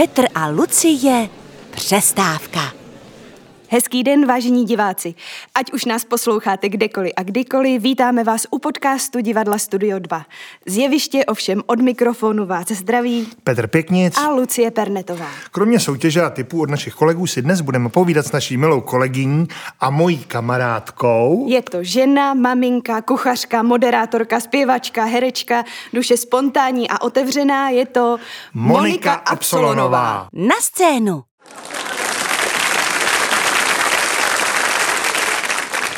Petr 0.00 0.26
a 0.34 0.48
Lucie 0.48 1.28
přestávka. 1.70 2.79
Hezký 3.72 4.02
den, 4.02 4.26
vážení 4.26 4.64
diváci. 4.64 5.14
Ať 5.54 5.72
už 5.72 5.84
nás 5.84 6.04
posloucháte 6.04 6.68
kdekoliv 6.68 7.12
a 7.16 7.22
kdykoliv, 7.22 7.82
vítáme 7.82 8.24
vás 8.24 8.46
u 8.50 8.58
podcastu 8.58 9.20
Divadla 9.20 9.58
Studio 9.58 9.98
2. 9.98 10.26
Zjeviště 10.66 11.24
ovšem 11.24 11.62
od 11.66 11.80
mikrofonu 11.80 12.46
vás 12.46 12.68
zdraví 12.68 13.28
Petr 13.44 13.66
Pěknic. 13.66 14.18
a 14.18 14.30
Lucie 14.30 14.70
Pernetová. 14.70 15.26
Kromě 15.50 15.80
soutěže 15.80 16.22
a 16.22 16.30
typů 16.30 16.60
od 16.60 16.70
našich 16.70 16.94
kolegů 16.94 17.26
si 17.26 17.42
dnes 17.42 17.60
budeme 17.60 17.88
povídat 17.88 18.26
s 18.26 18.32
naší 18.32 18.56
milou 18.56 18.80
kolegyní 18.80 19.46
a 19.80 19.90
mojí 19.90 20.18
kamarádkou. 20.18 21.46
Je 21.48 21.62
to 21.62 21.78
žena, 21.80 22.34
maminka, 22.34 23.02
kuchařka, 23.02 23.62
moderátorka, 23.62 24.40
zpěvačka, 24.40 25.04
herečka, 25.04 25.64
duše 25.92 26.16
spontánní 26.16 26.90
a 26.90 27.00
otevřená, 27.00 27.68
je 27.68 27.86
to 27.86 28.16
Monika 28.54 29.12
Absolonová. 29.12 30.28
Na 30.32 30.54
scénu. 30.60 31.22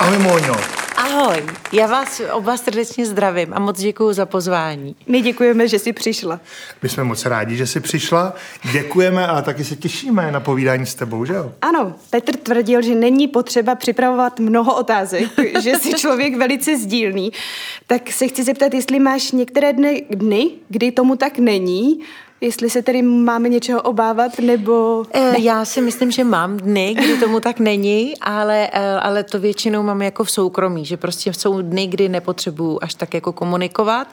Ahoj 0.03 0.19
Moňo. 0.19 0.57
Ahoj, 0.97 1.45
já 1.73 1.87
vás 1.87 2.23
oba 2.33 2.57
srdečně 2.57 3.07
zdravím 3.07 3.55
a 3.55 3.59
moc 3.59 3.81
děkuji 3.81 4.13
za 4.13 4.27
pozvání. 4.27 4.97
My 5.07 5.21
děkujeme, 5.21 5.69
že 5.69 5.79
jsi 5.79 5.93
přišla. 5.93 6.41
My 6.83 6.89
jsme 6.89 7.05
moc 7.05 7.27
rádi, 7.27 7.57
že 7.57 7.67
jsi 7.67 7.81
přišla. 7.81 8.35
Děkujeme 8.73 9.27
a 9.27 9.43
taky 9.43 9.65
se 9.65 9.77
těšíme 9.77 10.33
na 10.33 10.41
povídání 10.41 10.87
s 10.87 10.95
tebou, 10.95 11.25
že 11.25 11.33
jo? 11.33 11.53
Ano, 11.61 11.95
Petr 12.11 12.37
tvrdil, 12.37 12.83
že 12.83 12.95
není 12.95 13.29
potřeba 13.29 13.75
připravovat 13.75 14.41
mnoho 14.41 14.77
otázek, 14.77 15.31
že 15.63 15.71
jsi 15.71 15.93
člověk 15.95 16.37
velice 16.37 16.79
sdílný. 16.79 17.33
Tak 17.87 18.13
se 18.13 18.29
chci 18.29 18.45
zeptat, 18.45 18.75
jestli 18.75 18.99
máš 18.99 19.33
některé 19.33 19.73
dny, 19.73 20.05
dny, 20.11 20.51
kdy 20.69 20.93
tomu 20.93 21.17
tak 21.17 21.39
není, 21.39 22.01
jestli 22.43 22.71
se 22.71 22.83
tedy 22.83 23.03
máme 23.03 23.49
něčeho 23.49 23.83
obávat, 23.83 24.39
nebo... 24.39 25.05
E, 25.13 25.41
já 25.41 25.65
si 25.65 25.81
myslím, 25.81 26.11
že 26.11 26.25
mám 26.25 26.57
dny, 26.57 26.95
kdy 26.95 27.19
tomu 27.19 27.41
tak 27.41 27.59
není, 27.59 28.15
ale, 28.21 28.69
e, 28.73 29.01
ale 29.01 29.23
to 29.23 29.41
většinou 29.41 29.83
mám 29.83 30.03
jako 30.03 30.25
v 30.25 30.31
soukromí, 30.31 30.85
že 30.85 30.97
prostě 30.97 31.33
jsou 31.33 31.63
dny, 31.63 31.87
kdy 31.87 32.09
nepotřebuju 32.09 32.79
až 32.83 32.95
tak 32.95 33.15
jako 33.15 33.33
komunikovat. 33.33 34.09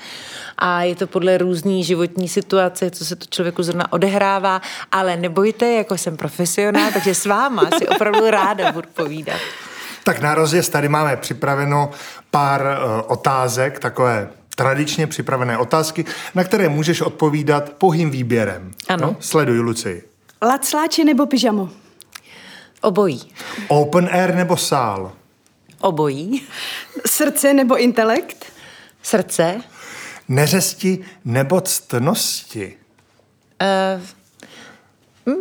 A 0.58 0.84
je 0.84 0.96
to 0.96 1.08
podle 1.08 1.38
různý 1.38 1.84
životní 1.84 2.28
situace, 2.28 2.92
co 2.92 3.06
se 3.06 3.16
to 3.16 3.26
člověku 3.30 3.64
zrovna 3.64 3.94
odehrává, 3.94 4.62
ale 4.92 5.18
nebojte, 5.18 5.72
jako 5.72 5.98
jsem 5.98 6.18
profesionál, 6.18 6.92
takže 6.94 7.16
s 7.16 7.26
váma 7.26 7.70
si 7.78 7.88
opravdu 7.88 8.30
ráda 8.30 8.72
budu 8.72 8.90
povídat. 8.94 9.40
Tak 10.04 10.22
na 10.22 10.36
rozjezd 10.36 10.72
tady 10.72 10.90
máme 10.90 11.18
připraveno 11.18 11.90
pár 12.32 12.62
uh, 12.62 13.02
otázek, 13.12 13.80
takové 13.80 14.30
tradičně 14.60 15.08
připravené 15.08 15.58
otázky, 15.58 16.06
na 16.36 16.44
které 16.44 16.70
můžeš 16.70 17.02
odpovídat 17.02 17.70
pohým 17.70 18.12
výběrem. 18.12 18.72
Ano. 18.88 19.08
No? 19.08 19.16
Sleduj, 19.20 19.60
Luci. 19.60 20.04
Lacláče 20.42 21.04
nebo 21.04 21.26
pyžamo? 21.26 21.70
Obojí. 22.82 23.32
Open 23.68 24.10
air 24.12 24.36
nebo 24.36 24.58
sál? 24.58 25.12
Obojí. 25.82 26.42
Srdce 27.06 27.54
nebo 27.54 27.78
intelekt? 27.78 28.46
Srdce. 29.04 29.62
Neřesti 30.30 31.00
nebo 31.26 31.62
ctnosti? 31.62 32.78
Uh, 33.62 34.02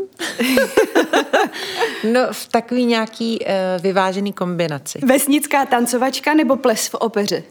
no, 2.13 2.21
v 2.33 2.49
takový 2.49 2.85
nějaký 2.85 3.39
uh, 3.41 3.83
vyvážený 3.83 4.33
kombinaci. 4.33 4.99
Vesnická 5.07 5.67
tancovačka 5.67 6.35
nebo 6.35 6.57
ples 6.57 6.89
v 6.89 6.95
opeře? 6.95 7.43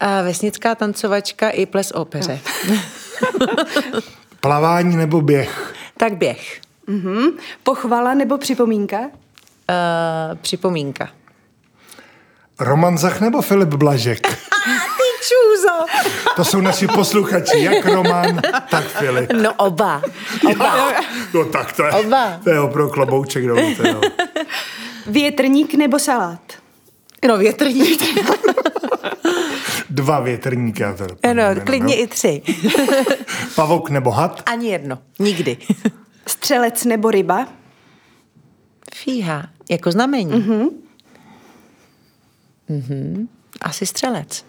A 0.00 0.22
vesnická 0.22 0.74
tancovačka 0.74 1.50
i 1.50 1.66
ples 1.66 1.92
opeře. 1.94 2.40
Plavání 4.40 4.96
nebo 4.96 5.20
běh? 5.20 5.74
tak 5.96 6.16
běh. 6.16 6.60
Mhm. 6.86 7.26
Pochvala 7.62 8.14
nebo 8.14 8.38
připomínka? 8.38 8.98
Uh, 9.00 9.06
připomínka. 10.42 11.08
Roman 12.60 12.98
Zach 12.98 13.20
nebo 13.20 13.42
Filip 13.42 13.68
Blažek? 13.68 14.20
Ty 14.28 15.24
čůzo! 15.28 15.86
To 16.36 16.44
jsou 16.44 16.60
naši 16.60 16.86
posluchači, 16.86 17.58
jak 17.64 17.86
Roman, 17.86 18.40
tak 18.70 18.84
Filip. 18.84 19.32
No 19.32 19.52
oba. 19.56 20.02
Oba. 20.52 20.92
No 21.34 21.44
tak 21.44 21.72
to 21.72 21.84
je, 21.84 21.90
Oba. 21.90 22.40
to 22.44 22.50
je 22.50 22.60
opravdu 22.60 22.92
klobouček 22.92 23.46
dolů. 23.46 23.74
to 23.76 23.88
jo. 23.88 24.00
Větrník 25.06 25.74
nebo 25.74 25.98
salát? 25.98 26.40
No 27.28 27.38
větrník. 27.38 28.02
Dva 30.08 30.20
větrníky. 30.20 30.82
Já 30.82 30.92
doplním, 30.92 31.60
klidně 31.66 31.96
jo. 31.96 32.02
i 32.02 32.06
tři. 32.06 32.42
Pavouk 33.54 33.90
nebo 33.90 34.10
had? 34.10 34.42
Ani 34.46 34.68
jedno. 34.68 34.98
Nikdy. 35.18 35.56
Střelec 36.26 36.84
nebo 36.84 37.10
ryba? 37.10 37.48
Fíha. 38.94 39.46
Jako 39.70 39.92
znamení. 39.92 40.32
Mhm. 40.38 40.68
Mhm. 42.68 43.28
Asi 43.60 43.86
střelec. 43.86 44.44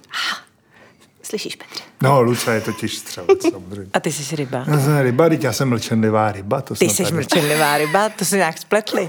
Slyšíš, 1.24 1.56
Petře? 1.56 1.84
No, 2.04 2.22
Luca 2.22 2.54
je 2.54 2.62
totiž 2.62 2.98
střelec, 2.98 3.42
samozřejmě. 3.52 3.90
A 3.94 4.00
ty 4.00 4.12
jsi 4.12 4.36
ryba. 4.36 4.66
Já 4.68 4.80
jsem 4.80 4.98
ryba, 5.00 5.30
teď 5.30 5.44
já 5.44 5.54
jsem 5.54 5.70
mlčenlivá 5.70 6.32
ryba. 6.32 6.62
To 6.62 6.76
Ty 6.76 6.90
jsi 6.90 7.04
tady- 7.04 7.16
mlčenlivá 7.16 7.78
ryba, 7.78 8.10
to 8.10 8.26
se 8.26 8.36
nějak 8.38 8.58
spletli. 8.58 9.08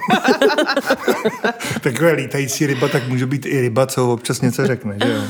Takové 1.81 2.13
lítající 2.13 2.67
ryba, 2.67 2.89
tak 2.89 3.09
může 3.09 3.27
být 3.27 3.47
i 3.47 3.61
ryba, 3.61 3.87
co 3.87 4.13
občas 4.13 4.41
něco 4.41 4.67
řekne, 4.67 4.99
že 5.05 5.13
jo? 5.13 5.23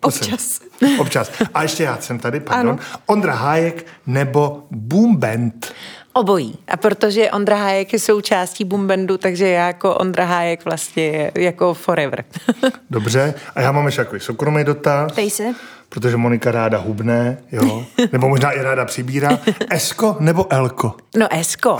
Občas. 0.00 0.60
Občas. 0.98 1.30
A 1.54 1.62
ještě 1.62 1.82
já 1.84 1.98
jsem 2.00 2.18
tady, 2.18 2.40
pardon. 2.40 2.70
Ano. 2.70 2.78
Ondra 3.06 3.34
Hájek 3.34 3.86
nebo 4.06 4.66
Boom 4.70 5.16
Band? 5.16 5.72
Obojí. 6.12 6.58
A 6.68 6.76
protože 6.76 7.30
Ondra 7.30 7.56
Hájek 7.56 7.92
je 7.92 7.98
součástí 7.98 8.64
Bumbendu, 8.64 9.18
takže 9.18 9.48
já 9.48 9.66
jako 9.66 9.94
Ondra 9.94 10.24
Hájek 10.24 10.64
vlastně 10.64 11.30
jako 11.34 11.74
forever. 11.74 12.24
Dobře. 12.90 13.34
A 13.54 13.60
já 13.60 13.72
mám 13.72 13.86
ještě 13.86 14.04
takový 14.04 14.20
soukromý 14.20 14.64
dotaz. 14.64 15.12
Ptej 15.12 15.30
se. 15.30 15.44
Protože 15.88 16.16
Monika 16.16 16.50
ráda 16.50 16.78
hubne, 16.78 17.38
jo. 17.52 17.84
Nebo 18.12 18.28
možná 18.28 18.50
i 18.50 18.62
ráda 18.62 18.84
přibírá. 18.84 19.38
Esko 19.70 20.16
nebo 20.20 20.52
Elko? 20.52 20.94
No 21.16 21.26
Esko. 21.30 21.78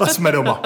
A 0.00 0.06
jsme 0.06 0.32
doma. 0.32 0.62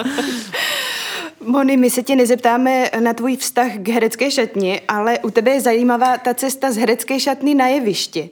Moni, 1.47 1.77
my 1.77 1.91
se 1.91 2.03
tě 2.03 2.17
nezeptáme 2.17 2.91
na 3.01 3.15
tvůj 3.15 3.37
vztah 3.37 3.73
k 3.77 3.89
herecké 3.89 4.31
šatně, 4.31 4.81
ale 4.89 5.19
u 5.19 5.31
tebe 5.31 5.51
je 5.51 5.61
zajímavá 5.61 6.19
ta 6.19 6.35
cesta 6.35 6.73
z 6.73 6.77
herecké 6.77 7.21
šatny 7.21 7.55
na 7.55 7.69
jeviště. 7.69 8.29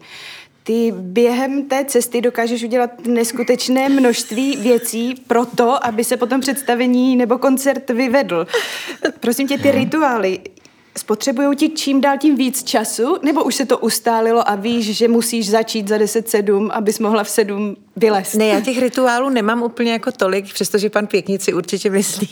Ty 0.63 0.93
během 0.97 1.63
té 1.63 1.85
cesty 1.85 2.21
dokážeš 2.21 2.63
udělat 2.63 2.91
neskutečné 3.07 3.89
množství 3.89 4.57
věcí 4.57 5.15
pro 5.27 5.47
to, 5.47 5.87
aby 5.87 6.05
se 6.05 6.17
potom 6.17 6.41
představení 6.41 7.17
nebo 7.17 7.39
koncert 7.39 7.91
vyvedl. 7.91 8.47
Prosím 9.21 9.49
tě, 9.49 9.59
ty 9.59 9.71
rituály, 9.71 10.41
spotřebují 10.99 11.57
ti 11.57 11.69
čím 11.69 12.01
dál 12.01 12.19
tím 12.19 12.37
víc 12.37 12.63
času, 12.63 13.17
nebo 13.23 13.45
už 13.45 13.55
se 13.55 13.67
to 13.67 13.79
ustálilo 13.79 14.49
a 14.49 14.55
víš, 14.55 14.97
že 14.97 15.09
musíš 15.09 15.51
začít 15.51 15.89
za 15.89 15.97
10-7, 15.97 16.71
abys 16.73 16.99
mohla 16.99 17.25
v 17.25 17.31
7 17.31 17.77
vylézt? 17.97 18.35
Ne, 18.35 18.47
já 18.47 18.61
těch 18.61 18.79
rituálů 18.79 19.29
nemám 19.29 19.63
úplně 19.63 19.93
jako 19.93 20.13
tolik, 20.13 20.53
přestože 20.53 20.91
pan 20.91 21.07
Pěknici 21.07 21.53
určitě 21.53 21.91
myslí. 21.91 22.29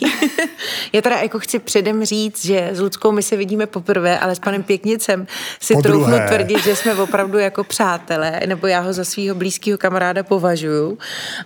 já 0.93 1.01
teda 1.01 1.15
jako 1.15 1.39
chci 1.39 1.59
předem 1.59 2.05
říct, 2.05 2.45
že 2.45 2.69
s 2.73 2.79
Ludskou 2.79 3.11
my 3.11 3.23
se 3.23 3.35
vidíme 3.35 3.65
poprvé, 3.65 4.19
ale 4.19 4.35
s 4.35 4.39
panem 4.39 4.63
Pěknicem 4.63 5.27
si 5.59 5.73
Podruhé. 5.73 6.05
troufnu 6.05 6.27
tvrdit, 6.27 6.63
že 6.63 6.75
jsme 6.75 6.95
opravdu 6.95 7.37
jako 7.37 7.63
přátelé, 7.63 8.39
nebo 8.45 8.67
já 8.67 8.79
ho 8.79 8.93
za 8.93 9.05
svého 9.05 9.35
blízkého 9.35 9.77
kamaráda 9.77 10.23
považuju. 10.23 10.97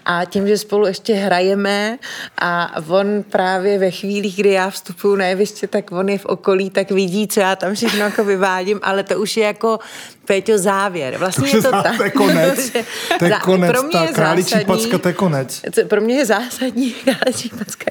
A 0.05 0.25
tím, 0.25 0.47
že 0.47 0.57
spolu 0.57 0.87
ještě 0.87 1.13
hrajeme 1.13 1.97
a 2.37 2.75
on 2.87 3.23
právě 3.29 3.79
ve 3.79 3.91
chvílích, 3.91 4.35
kdy 4.35 4.51
já 4.51 4.69
vstupuju 4.69 5.15
na 5.15 5.25
jeviště, 5.25 5.67
tak 5.67 5.91
on 5.91 6.09
je 6.09 6.17
v 6.17 6.25
okolí, 6.25 6.69
tak 6.69 6.91
vidí, 6.91 7.27
co 7.27 7.39
já 7.39 7.55
tam 7.55 7.75
všechno 7.75 7.99
jako 7.99 8.23
vyvádím, 8.23 8.79
ale 8.83 9.03
to 9.03 9.19
už 9.19 9.37
je 9.37 9.45
jako 9.45 9.79
Péťo 10.27 10.57
závěr. 10.57 11.17
Vlastně 11.17 11.49
To 11.51 11.57
je 11.57 11.59
je 11.59 11.61
to 11.63 11.71
tak. 11.71 11.97
to 11.97 12.03
je 12.03 12.09
konec. 12.09 12.71
To 13.19 13.25
je 13.25 13.31
konec, 13.43 13.71
pro 13.71 13.83
mě 13.83 13.91
ta 13.91 14.03
je 14.03 14.07
králičí 14.11 14.49
zásadní- 14.49 14.65
packa, 14.65 14.97
to 14.97 15.07
je 15.07 15.13
konec. 15.13 15.61
Pro 15.87 16.01
mě 16.01 16.15
je 16.15 16.25
zásadní, 16.25 16.91
králičí 17.03 17.49
packa, 17.49 17.85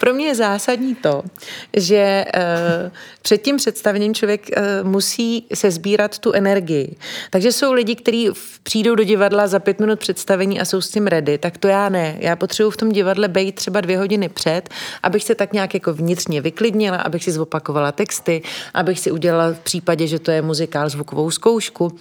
pro 0.00 0.14
mě 0.14 0.26
je 0.26 0.34
zásadní 0.34 0.94
to, 0.94 1.22
že 1.76 2.24
uh, 2.36 2.90
před 3.22 3.38
tím 3.42 3.56
představením 3.56 4.14
člověk 4.14 4.46
uh, 4.56 4.88
musí 4.88 5.46
se 5.54 5.70
sbírat 5.70 6.18
tu 6.18 6.32
energii. 6.32 6.96
Takže 7.30 7.52
jsou 7.52 7.72
lidi, 7.72 7.94
kteří 7.96 8.30
přijdou 8.62 8.94
do 8.94 9.04
divadla 9.04 9.46
za 9.46 9.58
pět 9.58 9.80
minut 9.80 9.98
představení 9.98 10.60
a 10.60 10.64
jsou 10.64 10.80
s 10.80 10.88
tím 10.90 11.06
ready, 11.06 11.38
tak 11.38 11.58
to 11.58 11.68
já 11.68 11.88
ne. 11.88 12.16
Já 12.18 12.36
potřebuji 12.36 12.70
v 12.70 12.76
tom 12.76 12.88
divadle 12.92 13.28
být 13.28 13.54
třeba 13.54 13.80
dvě 13.80 13.98
hodiny 13.98 14.28
před, 14.28 14.68
abych 15.02 15.24
se 15.24 15.34
tak 15.34 15.52
nějak 15.52 15.74
jako 15.74 15.92
vnitřně 15.94 16.40
vyklidnila, 16.40 16.96
abych 16.96 17.24
si 17.24 17.32
zopakovala 17.32 17.92
texty, 17.92 18.42
abych 18.74 19.00
si 19.00 19.10
udělala 19.10 19.52
v 19.52 19.58
případě, 19.60 20.06
že 20.06 20.18
to 20.18 20.30
je 20.30 20.42
muzikál 20.42 20.88
zvukovou 20.88 21.30
zkoušku. 21.30 21.69
político 21.70 21.94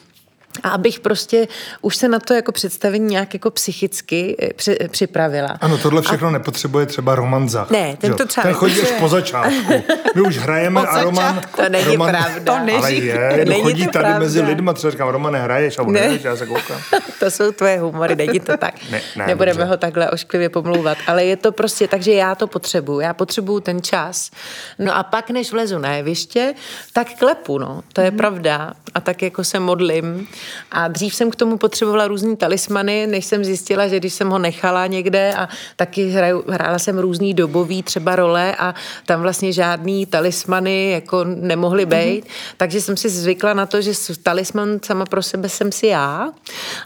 a 0.63 0.69
abych 0.69 0.99
prostě 0.99 1.47
už 1.81 1.95
se 1.95 2.07
na 2.07 2.19
to 2.19 2.33
jako 2.33 2.51
představení 2.51 3.05
nějak 3.05 3.33
jako 3.33 3.51
psychicky 3.51 4.35
eh, 4.41 4.53
při, 4.53 4.77
připravila. 4.91 5.57
Ano, 5.61 5.77
tohle 5.77 6.01
všechno 6.01 6.27
a... 6.27 6.31
nepotřebuje 6.31 6.85
třeba 6.85 7.15
Roman 7.15 7.49
Zach. 7.49 7.69
Ne, 7.69 7.97
ten 7.97 8.13
to 8.13 8.25
třeba 8.25 8.43
Ten 8.43 8.53
chodí 8.53 8.81
až 8.81 8.91
po 8.99 9.07
začátku. 9.09 9.73
My 10.15 10.21
už 10.21 10.37
hrajeme 10.37 10.81
a 10.87 11.03
Roman... 11.03 11.41
To 11.55 11.69
není 11.69 11.85
Roman, 11.85 12.09
pravda. 12.09 12.39
To 12.43 12.75
ale 12.77 12.93
je, 12.93 13.45
není 13.47 13.63
chodí 13.63 13.85
to 13.85 13.91
tady 13.91 14.03
pravda. 14.03 14.19
mezi 14.19 14.41
lidma, 14.41 14.73
třeba 14.73 14.91
říkám, 14.91 15.07
Roman, 15.07 15.33
nehraješ 15.33 15.77
a 15.77 15.81
on 15.81 15.93
ne. 15.93 16.19
já 16.23 16.35
se 16.35 16.45
koukám. 16.45 16.81
to 17.19 17.31
jsou 17.31 17.51
tvoje 17.51 17.79
humory, 17.79 18.15
není 18.15 18.39
to 18.39 18.57
tak. 18.57 18.73
Ne, 18.91 19.01
ne, 19.15 19.27
Nebudeme 19.27 19.57
dobře. 19.57 19.69
ho 19.69 19.77
takhle 19.77 20.09
ošklivě 20.09 20.49
pomlouvat, 20.49 20.97
ale 21.07 21.25
je 21.25 21.35
to 21.37 21.51
prostě, 21.51 21.87
takže 21.87 22.11
já 22.11 22.35
to 22.35 22.47
potřebuju, 22.47 22.99
já 22.99 23.13
potřebuju 23.13 23.59
ten 23.59 23.81
čas. 23.81 24.31
No 24.79 24.95
a 24.95 25.03
pak, 25.03 25.29
než 25.29 25.51
vlezu 25.51 25.77
na 25.77 25.93
jeviště, 25.93 26.53
tak 26.93 27.07
klepu, 27.19 27.57
no, 27.57 27.81
to 27.93 28.01
je 28.01 28.11
mm. 28.11 28.17
pravda. 28.17 28.73
A 28.95 29.01
tak 29.01 29.21
jako 29.21 29.43
se 29.43 29.59
modlím. 29.59 30.27
A 30.71 30.87
dřív 30.87 31.15
jsem 31.15 31.31
k 31.31 31.35
tomu 31.35 31.57
potřebovala 31.57 32.07
různý 32.07 32.37
talismany, 32.37 33.07
než 33.07 33.25
jsem 33.25 33.45
zjistila, 33.45 33.87
že 33.87 33.99
když 33.99 34.13
jsem 34.13 34.29
ho 34.29 34.39
nechala 34.39 34.87
někde 34.87 35.33
a 35.37 35.49
taky 35.75 36.09
hraju, 36.09 36.43
hrála 36.47 36.79
jsem 36.79 36.99
různý 36.99 37.33
dobový 37.33 37.83
třeba 37.83 38.15
role 38.15 38.55
a 38.55 38.75
tam 39.05 39.21
vlastně 39.21 39.53
žádný 39.53 40.05
talismany 40.05 40.91
jako 40.91 41.23
nemohly 41.23 41.85
být, 41.85 42.25
mm. 42.25 42.31
takže 42.57 42.81
jsem 42.81 42.97
si 42.97 43.09
zvykla 43.09 43.53
na 43.53 43.65
to, 43.65 43.81
že 43.81 43.91
talisman 44.23 44.79
sama 44.85 45.05
pro 45.05 45.21
sebe 45.23 45.49
jsem 45.49 45.71
si 45.71 45.87
já, 45.87 46.29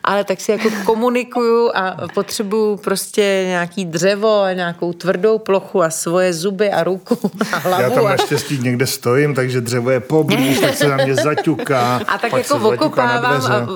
ale 0.03 0.23
tak 0.23 0.41
si 0.41 0.51
jako 0.51 0.69
komunikuju 0.85 1.71
a 1.75 1.97
potřebuju 2.13 2.77
prostě 2.77 3.44
nějaký 3.47 3.85
dřevo 3.85 4.41
a 4.41 4.53
nějakou 4.53 4.94
tvrdou 4.94 5.38
plochu 5.38 5.83
a 5.83 5.89
svoje 5.89 6.33
zuby 6.33 6.71
a 6.71 6.83
ruku 6.83 7.31
a 7.53 7.57
hlavu. 7.57 7.83
Já 7.83 7.89
tam 7.89 8.03
naštěstí 8.03 8.59
někde 8.59 8.88
stojím, 8.88 9.35
takže 9.35 9.61
dřevo 9.61 9.89
je 9.89 9.99
poblíž, 9.99 10.59
tak 10.59 10.75
se 10.75 10.88
na 10.88 10.97
mě 10.97 11.15
zaťuká. 11.15 12.01
A 12.07 12.17
tak 12.17 12.33
jako 12.33 12.69
okopávám. 12.69 13.41
A 13.45 13.68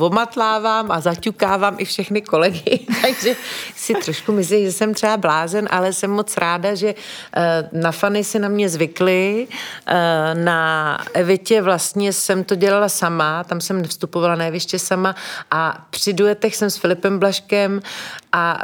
omatlávám 0.00 0.90
a 0.90 1.00
zaťukávám 1.00 1.76
i 1.78 1.84
všechny 1.84 2.22
kolegy, 2.22 2.80
takže 3.02 3.36
si 3.76 3.94
trošku 3.94 4.32
myslím, 4.32 4.64
že 4.64 4.72
jsem 4.72 4.94
třeba 4.94 5.16
blázen, 5.16 5.68
ale 5.70 5.92
jsem 5.92 6.10
moc 6.10 6.36
ráda, 6.36 6.74
že 6.74 6.94
eh, 7.36 7.68
na 7.72 7.92
fany 7.92 8.24
si 8.24 8.38
na 8.38 8.48
mě 8.48 8.68
zvykli. 8.68 9.48
Eh, 9.86 10.34
Na 10.34 10.98
Evitě 11.14 11.62
vlastně 11.62 12.12
jsem 12.12 12.44
to 12.44 12.54
dělala 12.54 12.88
sama, 12.88 13.44
tam 13.44 13.60
jsem 13.60 13.84
vstupovala 13.84 14.34
na 14.34 14.44
jeviště 14.44 14.78
sama 14.78 15.14
a 15.50 15.86
při 15.90 16.12
duetech 16.12 16.56
jsem 16.56 16.70
s 16.70 16.76
Filipem 16.76 17.18
Blaškem 17.18 17.80
a 18.32 18.62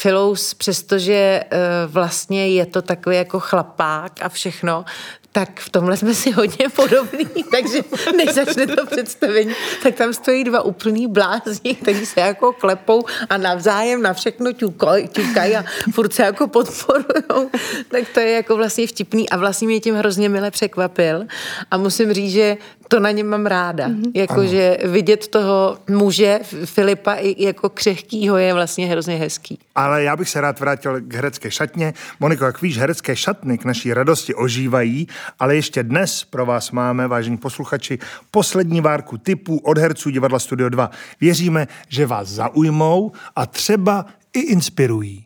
Filous, 0.00 0.54
přestože 0.54 1.14
eh, 1.14 1.58
vlastně 1.86 2.48
je 2.48 2.66
to 2.66 2.82
takový 2.82 3.16
jako 3.16 3.40
chlapák 3.40 4.12
a 4.22 4.28
všechno, 4.28 4.84
tak 5.32 5.60
v 5.60 5.70
tomhle 5.70 5.96
jsme 5.96 6.14
si 6.14 6.30
hodně 6.30 6.68
podobní, 6.68 7.44
takže 7.50 7.78
než 8.16 8.30
začne 8.30 8.66
to 8.66 8.86
představení, 8.86 9.54
tak 9.82 9.94
tam 9.94 10.12
stojí 10.12 10.44
dva 10.44 10.62
úplný 10.62 11.06
blázni, 11.06 11.74
kteří 11.74 12.06
se 12.06 12.20
jako 12.20 12.52
klepou 12.52 13.04
a 13.30 13.36
navzájem 13.36 14.02
na 14.02 14.12
všechno 14.12 14.52
ťukají 14.52 15.08
ťukaj 15.08 15.56
a 15.56 15.64
furt 15.92 16.12
se 16.12 16.22
jako 16.22 16.48
podporujou. 16.48 17.50
Tak 17.88 18.08
to 18.14 18.20
je 18.20 18.30
jako 18.30 18.56
vlastně 18.56 18.86
vtipný 18.86 19.30
a 19.30 19.36
vlastně 19.36 19.68
mě 19.68 19.80
tím 19.80 19.94
hrozně 19.94 20.28
mile 20.28 20.50
překvapil 20.50 21.26
a 21.70 21.76
musím 21.76 22.12
říct, 22.12 22.32
že 22.32 22.56
to 22.88 23.00
na 23.00 23.10
něm 23.10 23.26
mám 23.26 23.46
ráda. 23.46 23.88
Mm-hmm. 23.88 24.10
Jakože 24.14 24.78
vidět 24.84 25.28
toho 25.28 25.78
muže 25.90 26.40
Filipa 26.64 27.14
i 27.14 27.44
jako 27.44 27.68
křehkýho 27.68 28.36
je 28.36 28.54
vlastně 28.54 28.86
hrozně 28.86 29.16
hezký. 29.16 29.58
Ale 29.74 30.02
já 30.02 30.16
bych 30.16 30.28
se 30.28 30.40
rád 30.40 30.60
vrátil 30.60 31.00
k 31.00 31.14
herecké 31.14 31.50
šatně. 31.50 31.94
Moniko, 32.20 32.44
jak 32.44 32.62
víš, 32.62 32.78
herecké 32.78 33.16
šatny 33.16 33.58
k 33.58 33.64
naší 33.64 33.94
radosti 33.94 34.34
ožívají, 34.34 35.08
ale 35.38 35.56
ještě 35.56 35.82
dnes 35.82 36.24
pro 36.24 36.46
vás 36.46 36.70
máme, 36.70 37.08
vážení 37.08 37.36
posluchači, 37.36 37.98
poslední 38.30 38.80
várku 38.80 39.18
typů 39.18 39.58
od 39.58 39.78
herců 39.78 40.10
divadla 40.10 40.38
Studio 40.38 40.68
2. 40.68 40.90
Věříme, 41.20 41.68
že 41.88 42.06
vás 42.06 42.28
zaujmou 42.28 43.12
a 43.36 43.46
třeba 43.46 44.06
i 44.32 44.40
inspirují. 44.40 45.24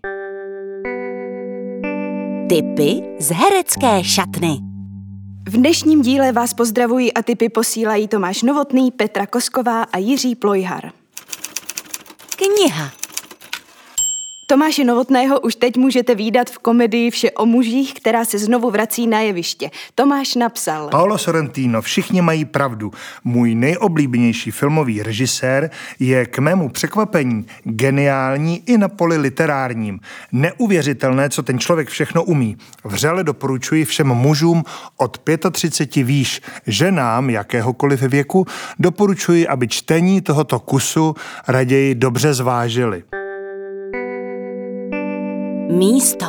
Tipy 2.49 3.03
z 3.19 3.31
herecké 3.31 4.05
šatny. 4.05 4.72
V 5.45 5.57
dnešním 5.57 6.03
díle 6.03 6.33
vás 6.33 6.55
pozdravují 6.55 7.15
a 7.15 7.23
typy 7.23 7.49
posílají 7.49 8.09
Tomáš 8.09 8.43
Novotný, 8.43 8.91
Petra 8.91 9.27
Kosková 9.27 9.83
a 9.83 9.99
Jiří 9.99 10.35
Plojhar. 10.35 10.93
Kniha. 12.37 13.02
Tomáše 14.53 14.85
Novotného 14.85 15.41
už 15.41 15.55
teď 15.55 15.77
můžete 15.77 16.15
výdat 16.15 16.51
v 16.51 16.59
komedii 16.59 17.11
Vše 17.11 17.31
o 17.31 17.47
mužích, 17.47 17.95
která 17.95 18.25
se 18.25 18.39
znovu 18.39 18.71
vrací 18.71 19.07
na 19.07 19.21
jeviště. 19.21 19.71
Tomáš 19.95 20.35
napsal. 20.35 20.89
Paolo 20.89 21.19
Sorrentino, 21.19 21.83
všichni 21.83 22.23
mají 22.23 22.45
pravdu. 22.45 22.91
Můj 23.25 23.55
nejoblíbenější 23.55 24.51
filmový 24.51 25.03
režisér 25.03 25.71
je 25.99 26.27
k 26.27 26.39
mému 26.39 26.69
překvapení 26.69 27.47
geniální 27.65 28.63
i 28.67 28.79
na 28.79 28.89
poli 28.89 29.17
literárním. 29.17 30.01
Neuvěřitelné, 30.33 31.31
co 31.31 31.43
ten 31.43 31.59
člověk 31.59 31.89
všechno 31.89 32.25
umí. 32.25 32.57
Vřele 32.85 33.25
doporučuji 33.25 33.85
všem 33.85 34.09
mužům 34.09 34.63
od 34.97 35.21
35 35.51 36.03
výš, 36.03 36.41
ženám 36.67 37.31
jakéhokoliv 37.31 38.03
věku, 38.03 38.47
doporučuji, 38.79 39.49
aby 39.49 39.69
čtení 39.69 40.21
tohoto 40.21 40.59
kusu 40.59 41.15
raději 41.49 41.95
dobře 41.95 42.35
zvážili. 42.35 43.03
Místo. 45.73 46.27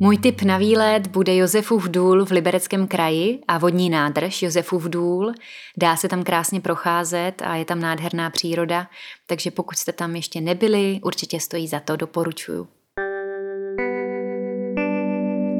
Můj 0.00 0.18
tip 0.18 0.42
na 0.42 0.58
výlet 0.58 1.06
bude 1.06 1.36
Josefův 1.36 1.88
důl 1.88 2.24
v 2.24 2.30
Libereckém 2.30 2.86
kraji 2.86 3.38
a 3.48 3.58
vodní 3.58 3.90
nádrž 3.90 4.42
Josefův 4.42 4.84
důl. 4.84 5.32
Dá 5.76 5.96
se 5.96 6.08
tam 6.08 6.24
krásně 6.24 6.60
procházet 6.60 7.42
a 7.44 7.56
je 7.56 7.64
tam 7.64 7.80
nádherná 7.80 8.30
příroda, 8.30 8.86
takže 9.26 9.50
pokud 9.50 9.76
jste 9.76 9.92
tam 9.92 10.16
ještě 10.16 10.40
nebyli, 10.40 11.00
určitě 11.02 11.40
stojí 11.40 11.68
za 11.68 11.80
to, 11.80 11.96
doporučuju. 11.96 12.68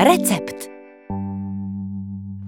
Recept. 0.00 0.70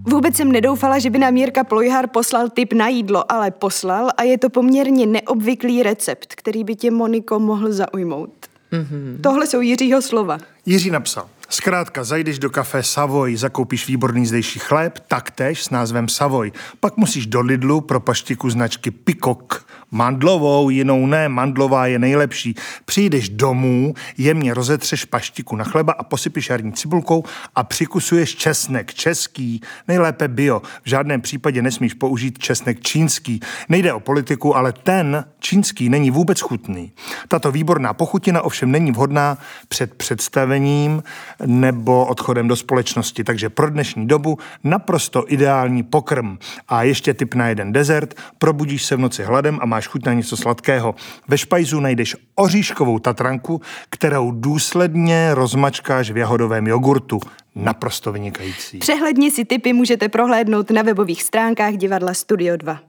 Vůbec 0.09 0.37
jsem 0.37 0.53
nedoufala, 0.53 0.99
že 0.99 1.11
by 1.11 1.19
nám 1.19 1.37
Jirka 1.37 1.65
Plojhar 1.65 2.07
poslal 2.07 2.49
tip 2.49 2.73
na 2.73 2.89
jídlo, 2.89 3.33
ale 3.33 3.51
poslal 3.51 4.09
a 4.17 4.23
je 4.23 4.39
to 4.39 4.51
poměrně 4.51 5.07
neobvyklý 5.07 5.83
recept, 5.83 6.35
který 6.35 6.65
by 6.65 6.77
tě, 6.77 6.91
Moniko, 6.91 7.39
mohl 7.39 7.73
zaujmout. 7.73 8.46
Mm-hmm. 8.73 9.21
Tohle 9.21 9.47
jsou 9.47 9.61
Jiřího 9.61 10.03
slova. 10.03 10.39
Jiří 10.67 10.91
napsal. 10.91 11.29
Zkrátka, 11.49 12.05
zajdeš 12.05 12.39
do 12.39 12.51
kafe 12.51 12.83
Savoy, 12.83 13.37
zakoupíš 13.37 13.87
výborný 13.87 14.27
zdejší 14.27 14.59
chléb, 14.59 14.99
taktéž 15.09 15.65
s 15.65 15.71
názvem 15.71 16.09
Savoy. 16.09 16.53
Pak 16.81 16.97
musíš 16.97 17.27
do 17.27 17.41
Lidlu 17.41 17.81
pro 17.81 18.01
paštiku 18.01 18.51
značky 18.51 18.91
Pikok. 18.91 19.67
Mandlovou, 19.91 20.71
jinou 20.71 21.07
ne, 21.07 21.29
mandlová 21.29 21.87
je 21.87 21.99
nejlepší. 21.99 22.55
Přijdeš 22.85 23.29
domů, 23.29 23.95
jemně 24.19 24.55
rozetřeš 24.55 25.05
paštiku 25.05 25.57
na 25.57 25.65
chleba 25.65 25.93
a 25.93 26.05
posypíš 26.05 26.51
jarní 26.51 26.73
cibulkou 26.73 27.25
a 27.55 27.65
přikusuješ 27.65 28.35
česnek 28.37 28.95
český, 28.95 29.61
nejlépe 29.89 30.29
bio. 30.29 30.61
V 30.61 30.89
žádném 30.89 31.21
případě 31.21 31.63
nesmíš 31.63 31.95
použít 31.95 32.39
česnek 32.39 32.81
čínský. 32.81 33.41
Nejde 33.69 33.93
o 33.93 34.01
politiku, 34.01 34.57
ale 34.57 34.73
ten 34.73 35.25
čínský 35.39 35.89
není 35.89 36.11
vůbec 36.11 36.41
chutný. 36.41 36.93
Tato 37.29 37.53
výborná 37.53 37.95
pochutina 37.95 38.43
ovšem 38.43 38.71
není 38.71 38.93
vhodná 38.93 39.39
před 39.69 39.95
představením 39.95 41.03
nebo 41.47 42.07
odchodem 42.07 42.49
do 42.49 42.57
společnosti, 42.57 43.25
takže 43.25 43.49
pro 43.49 43.71
dnešní 43.71 44.07
dobu 44.07 44.39
naprosto 44.65 45.25
ideální 45.29 45.83
pokrm. 45.83 46.39
A 46.69 46.83
ještě 46.83 47.15
tip 47.15 47.35
na 47.35 47.49
jeden 47.49 47.73
dezert, 47.73 48.15
probudíš 48.39 48.85
se 48.85 48.97
v 48.97 49.01
noci 49.01 49.25
hladem 49.25 49.59
a 49.63 49.67
máš 49.67 49.87
chuť 49.87 50.07
na 50.07 50.13
něco 50.13 50.37
sladkého. 50.37 50.95
Ve 51.29 51.39
špajzu 51.39 51.81
najdeš 51.81 52.17
oříškovou 52.35 52.99
tatranku, 52.99 53.61
kterou 53.91 54.31
důsledně 54.31 55.35
rozmačkáš 55.35 56.11
v 56.11 56.17
jahodovém 56.17 56.67
jogurtu. 56.67 57.21
Naprosto 57.55 58.13
vynikající. 58.13 58.79
Přehledně 58.79 59.31
si 59.31 59.45
tipy 59.45 59.73
můžete 59.73 60.09
prohlédnout 60.09 60.71
na 60.71 60.83
webových 60.83 61.23
stránkách 61.23 61.75
divadla 61.75 62.15
Studio 62.15 62.57
2. 62.57 62.81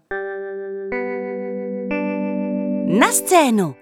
Na 2.99 3.11
scénu. 3.11 3.75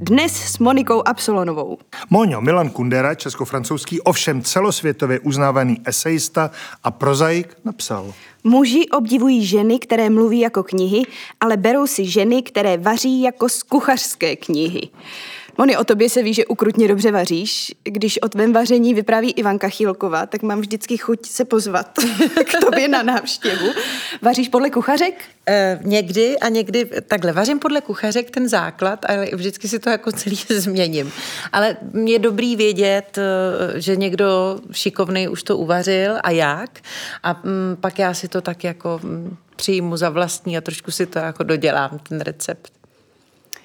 Dnes 0.00 0.32
s 0.32 0.58
Monikou 0.58 1.02
Absolonovou. 1.08 1.78
Moňo 2.10 2.40
Milan 2.40 2.70
Kundera, 2.70 3.14
česko-francouzský, 3.14 4.00
ovšem 4.00 4.42
celosvětově 4.42 5.20
uznávaný 5.20 5.80
esejista 5.84 6.50
a 6.84 6.90
prozaik, 6.90 7.56
napsal. 7.64 8.12
Muži 8.44 8.88
obdivují 8.88 9.46
ženy, 9.46 9.78
které 9.78 10.10
mluví 10.10 10.40
jako 10.40 10.62
knihy, 10.62 11.02
ale 11.40 11.56
berou 11.56 11.86
si 11.86 12.06
ženy, 12.06 12.42
které 12.42 12.76
vaří 12.76 13.22
jako 13.22 13.48
z 13.48 13.62
kuchařské 13.62 14.36
knihy. 14.36 14.88
Moni, 15.60 15.76
o 15.76 15.84
tobě 15.84 16.08
se 16.08 16.22
ví, 16.22 16.34
že 16.34 16.46
ukrutně 16.46 16.88
dobře 16.88 17.12
vaříš. 17.12 17.74
Když 17.84 18.22
o 18.22 18.28
tvém 18.28 18.52
vaření 18.52 18.94
vypráví 18.94 19.30
Ivanka 19.30 19.68
Chýlková, 19.68 20.26
tak 20.26 20.42
mám 20.42 20.60
vždycky 20.60 20.96
chuť 20.96 21.26
se 21.26 21.44
pozvat 21.44 21.98
k 22.44 22.60
tobě 22.60 22.88
na 22.88 23.02
návštěvu. 23.02 23.66
Vaříš 24.22 24.48
podle 24.48 24.70
kuchařek? 24.70 25.14
E, 25.48 25.80
někdy 25.84 26.38
a 26.38 26.48
někdy 26.48 26.90
takhle. 27.06 27.32
Vařím 27.32 27.58
podle 27.58 27.80
kuchařek 27.80 28.30
ten 28.30 28.48
základ, 28.48 29.04
ale 29.08 29.26
vždycky 29.32 29.68
si 29.68 29.78
to 29.78 29.90
jako 29.90 30.12
celý 30.12 30.36
změním. 30.48 31.12
Ale 31.52 31.76
je 32.04 32.18
dobrý 32.18 32.56
vědět, 32.56 33.18
eh, 33.18 33.80
že 33.80 33.96
někdo 33.96 34.60
šikovný 34.72 35.28
už 35.28 35.42
to 35.42 35.56
uvařil 35.56 36.14
a 36.22 36.30
jak. 36.30 36.80
A 37.22 37.30
m, 37.44 37.50
mm, 37.50 37.76
pak 37.76 37.98
já 37.98 38.14
si 38.14 38.28
to 38.28 38.40
tak 38.40 38.64
jako 38.64 39.00
mm, 39.02 39.36
přijmu 39.56 39.96
za 39.96 40.10
vlastní 40.10 40.58
a 40.58 40.60
trošku 40.60 40.90
si 40.90 41.06
to 41.06 41.18
jako 41.18 41.42
dodělám, 41.42 41.98
ten 42.08 42.20
recept. 42.20 42.77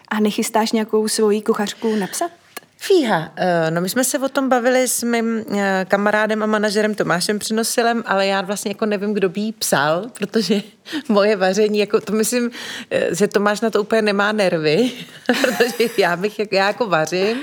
A 0.07 0.19
nechystáš 0.19 0.71
nějakou 0.71 1.07
svoji 1.07 1.41
kuchařku 1.41 1.95
napsat? 1.95 2.31
Fíha, 2.77 3.31
eh, 3.35 3.71
no 3.71 3.81
my 3.81 3.89
jsme 3.89 4.03
se 4.03 4.19
o 4.19 4.29
tom 4.29 4.49
bavili 4.49 4.87
s 4.87 5.03
mým 5.03 5.45
eh, 5.57 5.85
kamarádem 5.87 6.43
a 6.43 6.45
manažerem 6.45 6.95
Tomášem 6.95 7.39
Přenosilem, 7.39 8.03
ale 8.05 8.27
já 8.27 8.41
vlastně 8.41 8.71
jako 8.71 8.85
nevím, 8.85 9.13
kdo 9.13 9.29
by 9.29 9.41
jí 9.41 9.51
psal, 9.51 10.05
protože 10.19 10.61
moje 11.09 11.35
vaření, 11.35 11.79
jako 11.79 12.01
to 12.01 12.13
myslím, 12.13 12.51
eh, 12.91 13.15
že 13.15 13.27
Tomáš 13.27 13.61
na 13.61 13.69
to 13.69 13.81
úplně 13.81 14.01
nemá 14.01 14.31
nervy, 14.31 14.91
protože 15.41 15.89
já 15.97 16.15
bych, 16.15 16.39
já 16.51 16.67
jako 16.67 16.85
vařím 16.85 17.37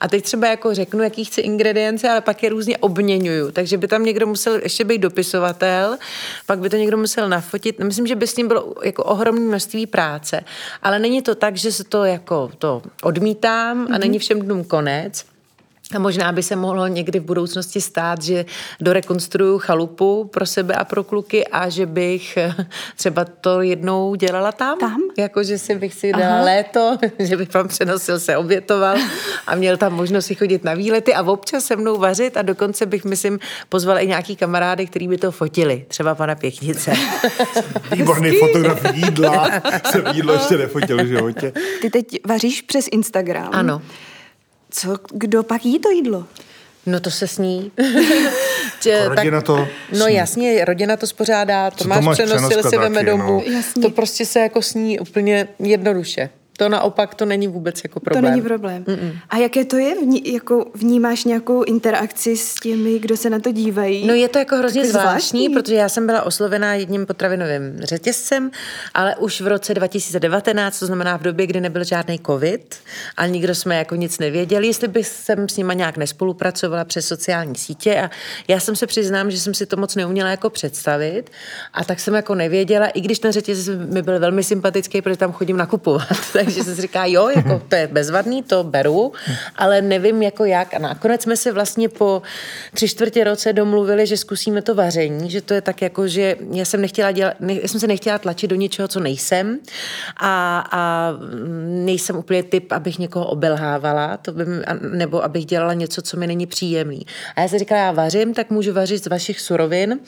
a 0.00 0.08
teď 0.08 0.24
třeba 0.24 0.46
jako 0.46 0.74
řeknu, 0.74 1.02
jaký 1.02 1.24
chci 1.24 1.40
ingredience, 1.40 2.08
ale 2.08 2.20
pak 2.20 2.42
je 2.42 2.50
různě 2.50 2.78
obměňuju, 2.78 3.50
takže 3.50 3.76
by 3.76 3.88
tam 3.88 4.04
někdo 4.04 4.26
musel 4.26 4.60
ještě 4.62 4.84
být 4.84 4.98
dopisovatel, 4.98 5.98
pak 6.46 6.58
by 6.58 6.70
to 6.70 6.76
někdo 6.76 6.96
musel 6.96 7.28
nafotit, 7.28 7.78
myslím, 7.78 8.06
že 8.06 8.16
by 8.16 8.26
s 8.26 8.36
ním 8.36 8.48
bylo 8.48 8.74
jako 8.82 9.04
ohromné 9.04 9.40
množství 9.40 9.86
práce, 9.86 10.40
ale 10.82 10.98
není 10.98 11.22
to 11.22 11.34
tak, 11.34 11.56
že 11.56 11.72
se 11.72 11.84
to 11.84 12.04
jako 12.04 12.50
to 12.58 12.82
odmítám 13.02 13.82
a 13.82 13.84
mm-hmm. 13.84 13.98
není 14.00 14.18
všem 14.18 14.40
dnům 14.40 14.64
konec. 14.64 15.29
A 15.94 15.98
možná 15.98 16.32
by 16.32 16.42
se 16.42 16.56
mohlo 16.56 16.86
někdy 16.86 17.20
v 17.20 17.24
budoucnosti 17.24 17.80
stát, 17.80 18.22
že 18.22 18.44
dorekonstruju 18.80 19.58
chalupu 19.58 20.24
pro 20.32 20.46
sebe 20.46 20.74
a 20.74 20.84
pro 20.84 21.04
kluky 21.04 21.46
a 21.46 21.68
že 21.68 21.86
bych 21.86 22.38
třeba 22.96 23.24
to 23.24 23.62
jednou 23.62 24.14
dělala 24.14 24.52
tam. 24.52 24.78
Tam? 24.78 25.00
Jako, 25.18 25.42
že 25.42 25.58
si 25.58 25.74
bych 25.74 25.94
si 25.94 26.12
dala 26.12 26.34
Aha. 26.34 26.44
léto, 26.44 26.98
že 27.18 27.36
bych 27.36 27.54
vám 27.54 27.68
přenosil, 27.68 28.20
se 28.20 28.36
obětoval 28.36 28.96
a 29.46 29.54
měl 29.54 29.76
tam 29.76 29.92
možnost 29.92 30.26
si 30.26 30.34
chodit 30.34 30.64
na 30.64 30.74
výlety 30.74 31.14
a 31.14 31.22
občas 31.22 31.64
se 31.64 31.76
mnou 31.76 31.98
vařit 31.98 32.36
a 32.36 32.42
dokonce 32.42 32.86
bych, 32.86 33.04
myslím, 33.04 33.38
pozval 33.68 33.98
i 33.98 34.06
nějaký 34.06 34.36
kamarády, 34.36 34.86
který 34.86 35.08
by 35.08 35.18
to 35.18 35.30
fotili. 35.30 35.84
Třeba 35.88 36.14
pana 36.14 36.34
Pěknice. 36.34 36.92
Výborný 37.92 38.30
fotograf 38.30 38.94
jídla. 38.94 39.50
Jsem 39.90 40.06
jídlo 40.12 40.32
ještě 40.32 40.58
nefotil 40.58 41.04
v 41.04 41.06
životě. 41.06 41.52
Ty 41.82 41.90
teď 41.90 42.06
vaříš 42.26 42.62
přes 42.62 42.88
Instagram. 42.92 43.48
Ano. 43.52 43.82
Co, 44.70 44.96
kdo 45.12 45.42
pak 45.42 45.64
jí 45.64 45.78
to 45.78 45.90
jídlo? 45.90 46.26
No 46.86 47.00
to 47.00 47.10
se 47.10 47.26
sní. 47.28 47.72
Jako 48.86 49.08
rodina 49.14 49.40
to 49.40 49.68
No 49.98 50.04
sní. 50.06 50.14
jasně, 50.14 50.64
rodina 50.64 50.96
to 50.96 51.06
spořádá, 51.06 51.70
Tomáš, 51.70 51.98
Tomáš 51.98 52.16
přenosil 52.18 52.62
si 52.70 52.78
veme 52.78 53.02
domů. 53.02 53.42
No. 53.76 53.82
To 53.82 53.90
prostě 53.90 54.26
se 54.26 54.40
jako 54.40 54.62
sní 54.62 54.98
úplně 55.00 55.48
jednoduše. 55.58 56.30
To 56.60 56.68
naopak 56.68 57.14
to 57.14 57.24
není 57.24 57.48
vůbec 57.48 57.80
jako 57.84 58.00
problém. 58.00 58.24
To 58.24 58.30
není 58.30 58.42
problém. 58.42 58.84
Mm-mm. 58.84 59.18
A 59.30 59.36
jaké 59.36 59.64
to 59.64 59.76
je? 59.76 59.94
Vní, 59.94 60.32
jako 60.32 60.66
vnímáš 60.74 61.24
nějakou 61.24 61.62
interakci 61.62 62.36
s 62.36 62.54
těmi, 62.54 62.98
kdo 62.98 63.16
se 63.16 63.30
na 63.30 63.38
to 63.38 63.52
dívají? 63.52 64.06
No 64.06 64.14
je 64.14 64.28
to 64.28 64.38
jako 64.38 64.56
hrozně 64.56 64.86
zvláštní, 64.86 65.10
zvláštní, 65.10 65.48
protože 65.48 65.74
já 65.74 65.88
jsem 65.88 66.06
byla 66.06 66.22
oslovená 66.22 66.74
jedním 66.74 67.06
potravinovým 67.06 67.80
řetězcem, 67.80 68.50
ale 68.94 69.16
už 69.16 69.40
v 69.40 69.46
roce 69.46 69.74
2019, 69.74 70.78
to 70.78 70.86
znamená 70.86 71.16
v 71.16 71.22
době, 71.22 71.46
kdy 71.46 71.60
nebyl 71.60 71.84
žádný 71.84 72.20
covid 72.26 72.76
a 73.16 73.26
nikdo 73.26 73.54
jsme 73.54 73.76
jako 73.76 73.94
nic 73.94 74.18
nevěděli, 74.18 74.66
jestli 74.66 74.88
bych 74.88 75.06
jsem 75.06 75.48
s 75.48 75.56
nima 75.56 75.72
nějak 75.72 75.96
nespolupracovala 75.96 76.84
přes 76.84 77.06
sociální 77.06 77.56
sítě 77.56 78.00
a 78.00 78.10
já 78.48 78.60
jsem 78.60 78.76
se 78.76 78.86
přiznám, 78.86 79.30
že 79.30 79.40
jsem 79.40 79.54
si 79.54 79.66
to 79.66 79.76
moc 79.76 79.94
neuměla 79.96 80.30
jako 80.30 80.50
představit 80.50 81.30
a 81.72 81.84
tak 81.84 82.00
jsem 82.00 82.14
jako 82.14 82.34
nevěděla, 82.34 82.86
i 82.86 83.00
když 83.00 83.18
ten 83.18 83.32
řetězec 83.32 83.78
mi 83.88 84.02
byl 84.02 84.18
velmi 84.18 84.44
sympatický, 84.44 85.02
protože 85.02 85.16
tam 85.16 85.32
chodím 85.32 85.56
nakupovat, 85.56 86.08
takže 86.54 86.74
si 86.74 86.82
říká, 86.82 87.04
jo, 87.06 87.28
jako 87.28 87.62
to 87.68 87.76
je 87.76 87.86
bezvadný, 87.86 88.42
to 88.42 88.64
beru, 88.64 89.12
ale 89.56 89.82
nevím 89.82 90.22
jako 90.22 90.44
jak. 90.44 90.74
A 90.74 90.78
nakonec 90.78 91.22
jsme 91.22 91.36
se 91.36 91.52
vlastně 91.52 91.88
po 91.88 92.22
tři 92.74 92.88
čtvrtě 92.88 93.24
roce 93.24 93.52
domluvili, 93.52 94.06
že 94.06 94.16
zkusíme 94.16 94.62
to 94.62 94.74
vaření, 94.74 95.30
že 95.30 95.40
to 95.40 95.54
je 95.54 95.60
tak 95.60 95.82
jako, 95.82 96.08
že 96.08 96.36
já 96.52 96.64
jsem 96.64 96.80
nechtěla 96.80 97.12
dělat, 97.12 97.34
ne, 97.40 97.54
já 97.54 97.68
jsem 97.68 97.80
se 97.80 97.86
nechtěla 97.86 98.18
tlačit 98.18 98.50
do 98.50 98.56
něčeho, 98.56 98.88
co 98.88 99.00
nejsem 99.00 99.58
a, 100.16 100.64
a 100.70 101.12
nejsem 101.66 102.16
úplně 102.16 102.42
typ, 102.42 102.72
abych 102.72 102.98
někoho 102.98 103.26
obelhávala, 103.26 104.16
to 104.16 104.32
by, 104.32 104.44
nebo 104.92 105.24
abych 105.24 105.46
dělala 105.46 105.74
něco, 105.74 106.02
co 106.02 106.16
mi 106.16 106.26
není 106.26 106.46
příjemný. 106.46 107.06
A 107.36 107.40
já 107.40 107.48
jsem 107.48 107.58
říkala, 107.58 107.80
já 107.80 107.92
vařím, 107.92 108.34
tak 108.34 108.50
můžu 108.50 108.72
vařit 108.72 109.04
z 109.04 109.06
vašich 109.06 109.40
surovin, 109.40 110.00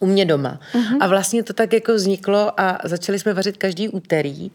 u 0.00 0.06
mě 0.06 0.24
doma. 0.24 0.60
Uh-huh. 0.72 0.96
A 1.00 1.06
vlastně 1.06 1.42
to 1.42 1.52
tak 1.52 1.72
jako 1.72 1.94
vzniklo 1.94 2.60
a 2.60 2.78
začali 2.84 3.18
jsme 3.18 3.34
vařit 3.34 3.56
každý 3.56 3.88
úterý 3.88 4.50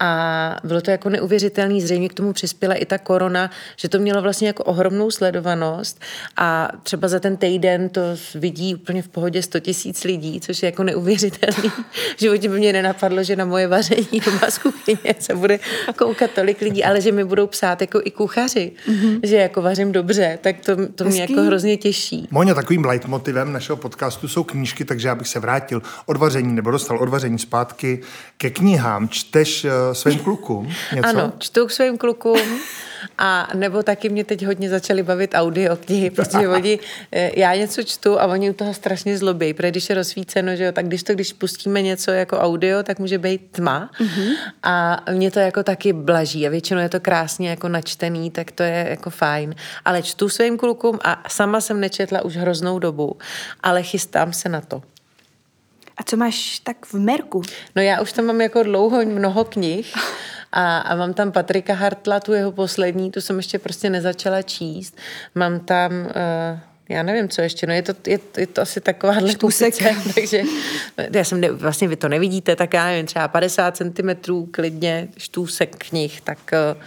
a 0.00 0.56
bylo 0.64 0.80
to 0.80 0.90
jako 0.90 1.08
neuvěřitelný, 1.08 1.80
zřejmě 1.80 2.08
k 2.08 2.14
tomu 2.14 2.32
přispěla 2.32 2.74
i 2.74 2.84
ta 2.84 2.98
korona, 2.98 3.50
že 3.76 3.88
to 3.88 3.98
mělo 3.98 4.22
vlastně 4.22 4.46
jako 4.46 4.64
ohromnou 4.64 5.10
sledovanost 5.10 6.00
a 6.36 6.68
třeba 6.82 7.08
za 7.08 7.20
ten 7.20 7.36
týden 7.36 7.88
to 7.88 8.00
vidí 8.34 8.74
úplně 8.74 9.02
v 9.02 9.08
pohodě 9.08 9.42
100 9.42 9.60
tisíc 9.60 10.04
lidí, 10.04 10.40
což 10.40 10.62
je 10.62 10.66
jako 10.66 10.82
neuvěřitelný. 10.82 11.70
V 12.16 12.20
životě 12.20 12.48
by 12.48 12.58
mě 12.58 12.72
nenapadlo, 12.72 13.22
že 13.22 13.36
na 13.36 13.44
moje 13.44 13.68
vaření 13.68 14.20
doma 14.24 14.50
z 14.50 14.58
kuchyně 14.58 15.14
se 15.18 15.34
bude 15.34 15.58
koukat 15.96 16.30
tolik 16.30 16.60
lidí, 16.60 16.84
ale 16.84 17.00
že 17.00 17.12
mi 17.12 17.24
budou 17.24 17.46
psát 17.46 17.80
jako 17.80 18.00
i 18.04 18.10
kuchaři, 18.10 18.72
mm-hmm. 18.88 19.20
že 19.22 19.36
jako 19.36 19.62
vařím 19.62 19.92
dobře, 19.92 20.38
tak 20.42 20.56
to, 20.60 20.86
to 20.94 21.04
mě 21.04 21.20
jako 21.20 21.42
hrozně 21.42 21.76
těší. 21.76 22.28
Moně, 22.30 22.54
takovým 22.54 22.84
leitmotivem 22.84 23.52
našeho 23.52 23.76
podcastu 23.76 24.28
jsou 24.28 24.44
knížky, 24.44 24.84
takže 24.84 25.08
já 25.08 25.14
bych 25.14 25.28
se 25.28 25.40
vrátil 25.40 25.82
od 26.06 26.16
vaření 26.16 26.54
nebo 26.54 26.70
dostal 26.70 26.98
od 26.98 27.08
vaření 27.08 27.38
zpátky 27.38 28.00
ke 28.36 28.50
knihám. 28.50 29.08
Čteš 29.08 29.64
eh, 29.64 29.85
svým 29.94 30.18
klukům 30.18 30.72
něco? 30.94 31.08
Ano, 31.08 31.32
čtu 31.38 31.66
k 31.66 31.70
svým 31.70 31.98
klukům. 31.98 32.60
A 33.18 33.48
nebo 33.54 33.82
taky 33.82 34.08
mě 34.08 34.24
teď 34.24 34.46
hodně 34.46 34.68
začaly 34.68 35.02
bavit 35.02 35.30
audio 35.34 35.76
knihy, 35.76 36.10
protože 36.16 36.48
oni, 36.48 36.78
eh, 37.12 37.30
já 37.40 37.54
něco 37.54 37.82
čtu 37.82 38.20
a 38.20 38.26
oni 38.26 38.50
u 38.50 38.52
toho 38.52 38.74
strašně 38.74 39.18
zlobí, 39.18 39.54
protože 39.54 39.70
když 39.70 39.88
je 39.88 39.94
rozsvíceno, 39.94 40.56
že 40.56 40.64
jo, 40.64 40.72
tak 40.72 40.86
když 40.86 41.02
to, 41.02 41.14
když 41.14 41.32
pustíme 41.32 41.82
něco 41.82 42.10
jako 42.10 42.38
audio, 42.38 42.82
tak 42.82 42.98
může 42.98 43.18
být 43.18 43.50
tma 43.50 43.90
mm-hmm. 44.00 44.32
a 44.62 45.04
mě 45.12 45.30
to 45.30 45.38
jako 45.38 45.62
taky 45.62 45.92
blaží 45.92 46.46
a 46.46 46.50
většinou 46.50 46.80
je 46.80 46.88
to 46.88 47.00
krásně 47.00 47.50
jako 47.50 47.68
načtený, 47.68 48.30
tak 48.30 48.50
to 48.50 48.62
je 48.62 48.86
jako 48.90 49.10
fajn. 49.10 49.54
Ale 49.84 50.02
čtu 50.02 50.28
svým 50.28 50.56
klukům 50.56 50.98
a 51.04 51.22
sama 51.28 51.60
jsem 51.60 51.80
nečetla 51.80 52.24
už 52.24 52.36
hroznou 52.36 52.78
dobu, 52.78 53.16
ale 53.62 53.82
chystám 53.82 54.32
se 54.32 54.48
na 54.48 54.60
to. 54.60 54.82
A 55.96 56.02
co 56.02 56.16
máš 56.16 56.58
tak 56.58 56.86
v 56.86 56.94
Merku? 56.94 57.42
No 57.76 57.82
já 57.82 58.00
už 58.00 58.12
tam 58.12 58.24
mám 58.24 58.40
jako 58.40 58.62
dlouho 58.62 59.04
mnoho 59.04 59.44
knih 59.44 59.94
a, 60.52 60.78
a 60.78 60.96
mám 60.96 61.14
tam 61.14 61.32
Patrika 61.32 61.74
Hartla, 61.74 62.20
tu 62.20 62.32
jeho 62.32 62.52
poslední, 62.52 63.10
tu 63.10 63.20
jsem 63.20 63.36
ještě 63.36 63.58
prostě 63.58 63.90
nezačala 63.90 64.42
číst. 64.42 64.96
Mám 65.34 65.60
tam... 65.60 65.92
Uh, 65.92 66.58
já 66.88 67.02
nevím, 67.02 67.28
co 67.28 67.42
ještě, 67.42 67.66
no 67.66 67.72
je 67.72 67.82
to, 67.82 67.94
je, 68.06 68.18
je 68.36 68.46
to 68.46 68.62
asi 68.62 68.80
takováhle 68.80 69.34
kusice, 69.34 69.96
takže 70.14 70.42
já 71.12 71.24
jsem, 71.24 71.40
ne, 71.40 71.50
vlastně 71.50 71.88
vy 71.88 71.96
to 71.96 72.08
nevidíte, 72.08 72.56
tak 72.56 72.74
já 72.74 72.86
nevím, 72.86 73.06
třeba 73.06 73.28
50 73.28 73.76
cm 73.76 74.08
klidně 74.50 75.08
štůsek 75.18 75.76
knih, 75.76 76.20
tak 76.20 76.38
uh, 76.52 76.82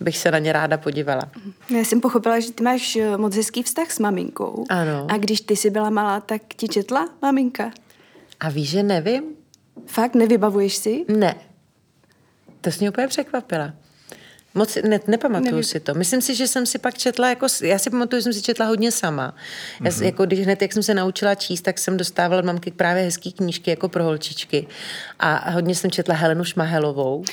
bych 0.00 0.18
se 0.18 0.30
na 0.30 0.38
ně 0.38 0.52
ráda 0.52 0.76
podívala. 0.78 1.22
Já 1.70 1.84
jsem 1.84 2.00
pochopila, 2.00 2.40
že 2.40 2.52
ty 2.52 2.64
máš 2.64 2.98
moc 3.16 3.36
hezký 3.36 3.62
vztah 3.62 3.90
s 3.90 3.98
maminkou. 3.98 4.64
Ano. 4.68 5.06
A 5.10 5.16
když 5.16 5.40
ty 5.40 5.56
jsi 5.56 5.70
byla 5.70 5.90
malá, 5.90 6.20
tak 6.20 6.42
ti 6.56 6.68
četla 6.68 7.08
maminka? 7.22 7.70
A 8.40 8.48
víš, 8.48 8.70
že 8.70 8.82
nevím? 8.82 9.24
Fakt, 9.86 10.14
nevybavuješ 10.14 10.76
si? 10.76 11.04
Ne. 11.08 11.34
To 12.60 12.70
jsi 12.70 12.78
mě 12.80 12.90
úplně 12.90 13.08
překvapila. 13.08 13.72
Moc 14.54 14.78
ne, 14.84 15.00
nepamatuju 15.06 15.50
Nevím. 15.50 15.64
si 15.64 15.80
to. 15.80 15.94
Myslím 15.94 16.20
si, 16.22 16.34
že 16.34 16.48
jsem 16.48 16.66
si 16.66 16.78
pak 16.78 16.98
četla, 16.98 17.28
jako, 17.28 17.46
já 17.62 17.78
si 17.78 17.90
pamatuju, 17.90 18.20
že 18.20 18.22
jsem 18.22 18.32
si 18.32 18.42
četla 18.42 18.66
hodně 18.66 18.92
sama. 18.92 19.34
Já, 19.84 19.90
mm-hmm. 19.90 20.04
jako, 20.04 20.26
když 20.26 20.40
hned, 20.40 20.62
jak 20.62 20.72
jsem 20.72 20.82
se 20.82 20.94
naučila 20.94 21.34
číst, 21.34 21.60
tak 21.60 21.78
jsem 21.78 21.96
dostávala 21.96 22.38
od 22.38 22.44
mamky 22.44 22.70
právě 22.70 23.02
hezký 23.02 23.32
knížky 23.32 23.70
jako 23.70 23.88
pro 23.88 24.04
holčičky. 24.04 24.66
A 25.20 25.50
hodně 25.50 25.74
jsem 25.74 25.90
četla 25.90 26.14
Helenu 26.14 26.44
Šmahelovou. 26.44 27.24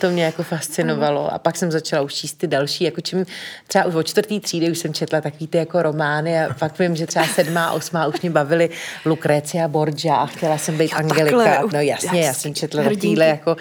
To 0.00 0.10
mě 0.10 0.24
jako 0.24 0.42
fascinovalo. 0.42 1.32
A 1.32 1.38
pak 1.38 1.56
jsem 1.56 1.70
začala 1.70 2.02
už 2.02 2.14
číst 2.14 2.34
ty 2.34 2.46
další, 2.46 2.84
jako 2.84 3.00
čím 3.00 3.26
třeba 3.66 3.84
už 3.84 3.94
od 3.94 4.02
čtvrtý 4.02 4.40
třídy 4.40 4.70
už 4.70 4.78
jsem 4.78 4.94
četla 4.94 5.20
takový 5.20 5.46
ty 5.46 5.58
jako 5.58 5.82
romány 5.82 6.44
a 6.44 6.54
pak 6.54 6.78
vím, 6.78 6.96
že 6.96 7.06
třeba 7.06 7.26
sedmá, 7.26 7.72
osmá 7.72 8.06
už 8.06 8.20
mě 8.20 8.30
bavily 8.30 8.70
Lucrecia 9.04 9.68
Borgia 9.68 10.16
a 10.16 10.26
chtěla 10.26 10.58
jsem 10.58 10.78
být 10.78 10.92
jo, 10.92 10.98
Angelika. 10.98 11.44
Takhle, 11.44 11.68
no 11.72 11.80
jasně, 11.80 12.20
já 12.20 12.34
jsem 12.34 12.54
četla 12.54 12.82
takovýhle 12.82 13.26
jako, 13.26 13.56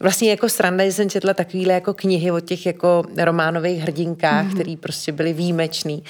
vlastně 0.00 0.30
jako 0.30 0.48
sranda, 0.48 0.84
že 0.84 0.92
jsem 0.92 1.10
četla 1.10 1.34
takovýhle 1.34 1.74
jako 1.74 1.94
knihy 1.94 2.30
od 2.30 2.45
těch 2.46 2.66
jako 2.66 3.04
románových 3.16 3.80
hrdinkách, 3.82 4.46
mm-hmm. 4.46 4.54
který 4.54 4.76
prostě 4.76 5.12
byly 5.12 5.32
výjimečný 5.32 6.04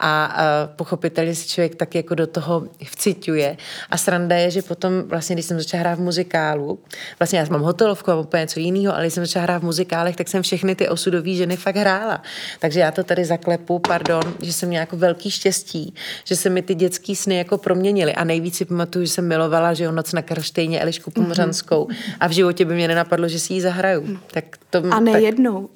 a, 0.00 0.24
a 0.24 0.66
pochopitelně 0.66 1.34
si 1.34 1.48
člověk 1.48 1.74
tak 1.74 1.94
jako 1.94 2.14
do 2.14 2.26
toho 2.26 2.64
vciťuje. 2.84 3.56
A 3.90 3.96
sranda 3.96 4.36
je, 4.36 4.50
že 4.50 4.62
potom 4.62 5.02
vlastně, 5.02 5.36
když 5.36 5.46
jsem 5.46 5.58
začala 5.58 5.80
hrát 5.80 5.98
v 5.98 6.02
muzikálu, 6.02 6.78
vlastně 7.18 7.38
já 7.38 7.44
mám 7.50 7.60
hotelovku 7.62 8.10
a 8.10 8.16
úplně 8.16 8.40
něco 8.40 8.60
jiného, 8.60 8.94
ale 8.94 9.02
když 9.02 9.14
jsem 9.14 9.26
začala 9.26 9.42
hrát 9.42 9.58
v 9.58 9.64
muzikálech, 9.64 10.16
tak 10.16 10.28
jsem 10.28 10.42
všechny 10.42 10.74
ty 10.74 10.88
osudové 10.88 11.34
ženy 11.34 11.56
fakt 11.56 11.76
hrála. 11.76 12.22
Takže 12.58 12.80
já 12.80 12.90
to 12.90 13.04
tady 13.04 13.24
zaklepu, 13.24 13.78
pardon, 13.78 14.22
že 14.42 14.52
jsem 14.52 14.68
měla 14.68 14.80
jako 14.80 14.96
velký 14.96 15.30
štěstí, 15.30 15.94
že 16.24 16.36
se 16.36 16.50
mi 16.50 16.62
ty 16.62 16.74
dětský 16.74 17.16
sny 17.16 17.36
jako 17.36 17.58
proměnily. 17.58 18.14
A 18.14 18.24
nejvíc 18.24 18.56
si 18.56 18.64
pamatuju, 18.64 19.04
že 19.04 19.12
jsem 19.12 19.28
milovala, 19.28 19.74
že 19.74 19.84
jo, 19.84 19.92
noc 19.92 20.12
na 20.12 20.22
Karštejně 20.22 20.80
Elišku 20.80 21.10
Pomořanskou 21.10 21.88
a 22.20 22.26
v 22.26 22.30
životě 22.30 22.64
by 22.64 22.74
mě 22.74 22.88
nenapadlo, 22.88 23.28
že 23.28 23.38
si 23.38 23.54
ji 23.54 23.60
zahraju. 23.60 24.18
Tak 24.26 24.44
to, 24.70 24.82
A 24.90 25.00
ne 25.00 25.12
tak, 25.12 25.22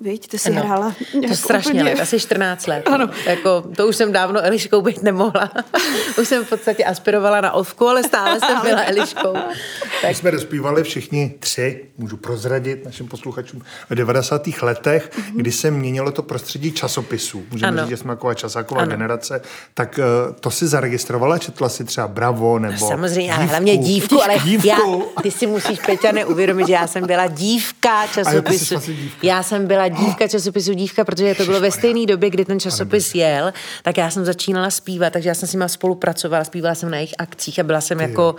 jednou, 0.05 0.13
viď? 0.13 0.29
To 0.29 0.39
si 0.39 0.51
no, 0.51 0.63
hrála 0.63 0.95
To 1.29 1.35
strašně 1.35 1.71
úplně... 1.71 1.85
let, 1.85 2.01
asi 2.01 2.21
14 2.21 2.67
let. 2.67 2.83
Ano. 2.87 3.11
Jako, 3.27 3.65
to 3.77 3.87
už 3.87 3.97
jsem 3.97 4.13
dávno 4.13 4.45
Eliškou 4.45 4.83
být 4.83 5.03
nemohla. 5.03 5.51
už 6.21 6.29
jsem 6.29 6.45
v 6.45 6.49
podstatě 6.49 6.85
aspirovala 6.85 7.41
na 7.41 7.53
ovku, 7.53 7.89
ale 7.89 8.03
stále 8.03 8.41
jsem 8.41 8.61
byla 8.63 8.85
Eliškou. 8.85 9.33
Tak. 9.33 10.09
My 10.09 10.15
jsme 10.15 10.31
dospívali 10.31 10.83
všichni 10.83 11.35
tři, 11.39 11.85
můžu 11.99 12.17
prozradit 12.17 12.85
našim 12.85 13.09
posluchačům, 13.09 13.63
v 13.91 13.95
90. 13.95 14.43
letech, 14.63 15.11
mm-hmm. 15.11 15.37
kdy 15.37 15.53
se 15.53 15.71
měnilo 15.71 16.13
to 16.13 16.23
prostředí 16.23 16.73
časopisů. 16.73 17.45
Můžeme 17.51 17.69
ano. 17.69 17.83
říct, 17.83 17.91
že 17.91 17.97
jsme 17.97 18.13
jako 18.13 18.35
časáková 18.35 18.81
ano. 18.81 18.91
generace. 18.91 19.41
Tak 19.75 19.99
uh, 19.99 20.35
to 20.41 20.51
si 20.51 20.67
zaregistrovala, 20.67 21.39
četla 21.39 21.69
si 21.69 21.85
třeba 21.85 22.09
Bravo 22.09 22.59
nebo 22.59 22.75
no, 22.81 22.89
Samozřejmě, 22.89 23.23
dívku. 23.23 23.41
ale 23.41 23.47
hlavně 23.47 23.77
dívku, 23.77 24.23
ale 24.23 24.39
dívku. 24.39 24.69
Já, 24.69 25.23
ty 25.23 25.31
si 25.31 25.47
musíš, 25.47 25.79
Peťa, 25.87 26.13
neuvědomit, 26.13 26.67
že 26.67 26.73
já 26.73 26.87
jsem 26.87 27.07
byla 27.07 27.27
dívka 27.27 28.07
časopisu. 28.07 28.75
Dívka. 28.87 29.19
Já 29.23 29.43
jsem 29.43 29.67
byla 29.67 29.89
dívka 29.95 30.29
časopisu 30.29 30.75
dívka, 30.75 31.05
protože 31.05 31.35
to 31.35 31.45
bylo 31.45 31.61
ve 31.61 31.71
stejné 31.71 32.07
době, 32.07 32.31
kdy 32.31 32.45
ten 32.45 32.61
časopis 32.61 33.15
jel, 33.15 33.53
tak 33.83 33.99
já 33.99 34.11
jsem 34.11 34.25
začínala 34.25 34.71
zpívat, 34.71 35.13
takže 35.13 35.29
já 35.29 35.35
jsem 35.35 35.49
s 35.49 35.53
nimi 35.53 35.65
spolupracovala, 35.67 36.45
zpívala 36.45 36.75
jsem 36.75 36.91
na 36.91 36.97
jejich 36.97 37.15
akcích 37.19 37.59
a 37.59 37.63
byla 37.63 37.81
jsem 37.81 38.01
jako 38.01 38.35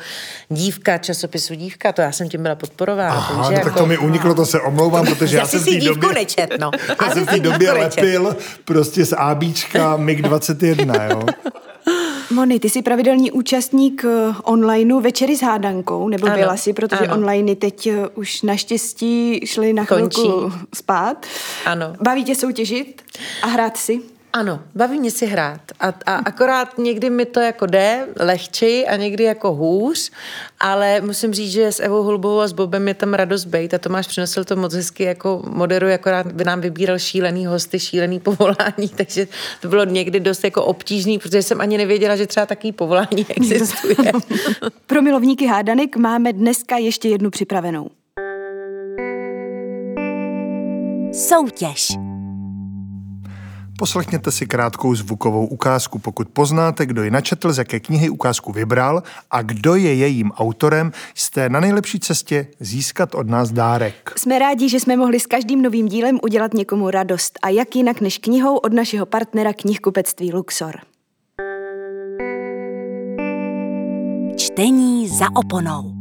dívka 0.50 0.98
časopisu 0.98 1.56
dívka, 1.56 1.92
to 1.92 2.02
já 2.02 2.12
jsem 2.12 2.30
tím 2.30 2.44
byla 2.44 2.56
podporována. 2.56 3.16
Aha, 3.16 3.36
takže 3.36 3.52
no, 3.52 3.58
jako... 3.58 3.70
tak 3.70 3.78
to 3.78 3.86
mi 3.86 3.98
uniklo, 3.98 4.34
to 4.34 4.46
se 4.46 4.62
omlouvám, 4.62 5.06
protože 5.06 5.38
já, 5.38 5.42
já 5.44 5.48
jsem 5.48 5.60
v 5.60 5.66
té 5.66 5.80
době... 5.80 6.14
nečet, 6.14 6.50
no. 6.60 6.72
já 7.06 7.14
jsem 7.14 7.26
v 7.26 7.30
té 7.30 7.40
době 7.40 7.72
lepil 7.72 8.36
prostě 8.66 9.06
z 9.06 9.14
ABčka 9.14 9.98
MiG-21, 9.98 11.10
jo. 11.12 11.26
Moni, 12.32 12.60
ty 12.60 12.70
jsi 12.70 12.82
pravidelný 12.82 13.32
účastník 13.32 14.06
eh, 14.06 14.36
onlineu 14.44 15.00
Večery 15.00 15.38
s 15.38 15.42
hádankou, 15.42 16.10
nebo 16.10 16.28
ano, 16.28 16.36
byla 16.36 16.58
si, 16.58 16.74
protože 16.74 17.06
ano. 17.06 17.14
online 17.14 17.56
teď 17.56 17.88
eh, 17.88 18.08
už 18.16 18.42
naštěstí 18.42 19.40
šli 19.46 19.74
na 19.74 19.86
chvilku 19.86 20.22
Končí. 20.22 20.58
spát. 20.74 21.26
Ano. 21.66 21.94
Baví 22.02 22.24
tě 22.24 22.36
soutěžit 22.36 23.02
a 23.42 23.48
hrát 23.48 23.78
si? 23.78 24.02
Ano, 24.36 24.60
baví 24.76 25.00
mě 25.00 25.12
si 25.12 25.26
hrát. 25.26 25.62
A, 25.80 25.94
a 26.06 26.16
akorát 26.16 26.78
někdy 26.78 27.10
mi 27.10 27.26
to 27.26 27.40
jako 27.40 27.66
jde 27.66 28.08
lehčej 28.20 28.86
a 28.90 28.96
někdy 28.96 29.24
jako 29.24 29.54
hůř, 29.54 30.12
ale 30.60 31.02
musím 31.02 31.34
říct, 31.34 31.52
že 31.52 31.72
s 31.72 31.80
Evou 31.80 32.04
Hulbovou 32.04 32.40
a 32.40 32.48
s 32.48 32.54
Bobem 32.54 32.88
je 32.88 32.94
tam 32.94 33.14
radost 33.14 33.46
bejt 33.46 33.74
a 33.74 33.78
Tomáš 33.78 34.08
přinesl 34.08 34.44
to 34.44 34.56
moc 34.56 34.74
hezky 34.74 35.04
jako 35.04 35.44
moderuje, 35.48 35.96
akorát 35.96 36.32
by 36.32 36.44
nám 36.44 36.62
vybíral 36.62 37.00
šílený 37.00 37.46
hosty, 37.46 37.80
šílený 37.80 38.20
povolání, 38.20 38.90
takže 38.96 39.28
to 39.62 39.68
bylo 39.68 39.86
někdy 39.86 40.20
dost 40.20 40.44
jako 40.44 40.66
obtížný, 40.66 41.20
protože 41.20 41.44
jsem 41.44 41.62
ani 41.62 41.78
nevěděla, 41.78 42.16
že 42.16 42.28
třeba 42.28 42.46
takový 42.46 42.72
povolání 42.72 43.26
existuje. 43.36 44.12
Pro 44.88 45.02
milovníky 45.02 45.48
hádanek 45.48 45.98
máme 45.98 46.34
dneska 46.34 46.78
ještě 46.78 47.10
jednu 47.10 47.30
připravenou. 47.30 47.90
Soutěž. 51.14 52.15
Poslechněte 53.78 54.32
si 54.32 54.46
krátkou 54.46 54.96
zvukovou 54.96 55.46
ukázku. 55.46 56.00
Pokud 56.00 56.30
poznáte, 56.30 56.86
kdo 56.86 57.04
ji 57.04 57.12
načetl, 57.12 57.54
z 57.54 57.58
jaké 57.58 57.80
knihy 57.80 58.10
ukázku 58.10 58.52
vybral 58.52 59.04
a 59.32 59.42
kdo 59.42 59.76
je 59.76 59.96
jejím 59.96 60.32
autorem, 60.32 60.92
jste 61.16 61.50
na 61.50 61.60
nejlepší 61.60 62.00
cestě 62.00 62.48
získat 62.60 63.16
od 63.16 63.30
nás 63.30 63.52
dárek. 63.52 64.14
Jsme 64.18 64.40
rádi, 64.40 64.70
že 64.70 64.80
jsme 64.80 64.98
mohli 64.98 65.20
s 65.20 65.26
každým 65.26 65.62
novým 65.62 65.88
dílem 65.88 66.20
udělat 66.24 66.54
někomu 66.54 66.90
radost 66.90 67.40
a 67.42 67.50
jak 67.50 67.76
jinak 67.76 68.02
než 68.02 68.18
knihou 68.18 68.58
od 68.58 68.74
našeho 68.74 69.06
partnera 69.06 69.54
knihkupectví 69.54 70.34
Luxor. 70.34 70.76
Čtení 74.38 75.10
za 75.10 75.26
oponou. 75.36 75.94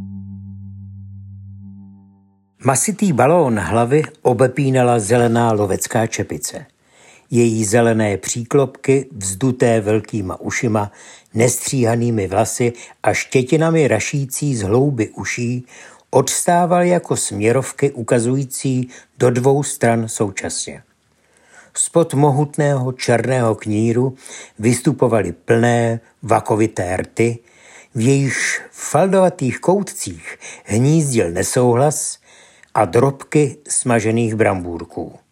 Masitý 2.64 3.12
balón 3.12 3.58
hlavy 3.58 4.02
obepínala 4.22 4.98
zelená 4.98 5.52
lovecká 5.52 6.06
čepice. 6.06 6.66
Její 7.34 7.64
zelené 7.64 8.16
příklopky, 8.16 9.06
vzduté 9.12 9.80
velkýma 9.80 10.40
ušima, 10.40 10.92
nestříhanými 11.34 12.26
vlasy 12.26 12.72
a 13.02 13.12
štětinami 13.12 13.88
rašící 13.88 14.56
z 14.56 14.62
hlouby 14.62 15.08
uší, 15.08 15.66
odstával 16.10 16.82
jako 16.82 17.16
směrovky 17.16 17.92
ukazující 17.92 18.88
do 19.18 19.30
dvou 19.30 19.62
stran 19.62 20.08
současně. 20.08 20.82
Spod 21.76 22.14
mohutného 22.14 22.92
černého 22.92 23.54
kníru 23.54 24.16
vystupovaly 24.58 25.32
plné, 25.32 26.00
vakovité 26.22 26.96
rty, 26.96 27.38
v 27.94 28.00
jejíž 28.00 28.60
faldovatých 28.70 29.58
koutcích 29.58 30.38
hnízdil 30.64 31.30
nesouhlas 31.30 32.18
a 32.74 32.84
drobky 32.84 33.56
smažených 33.68 34.34
brambůrků. 34.34 35.23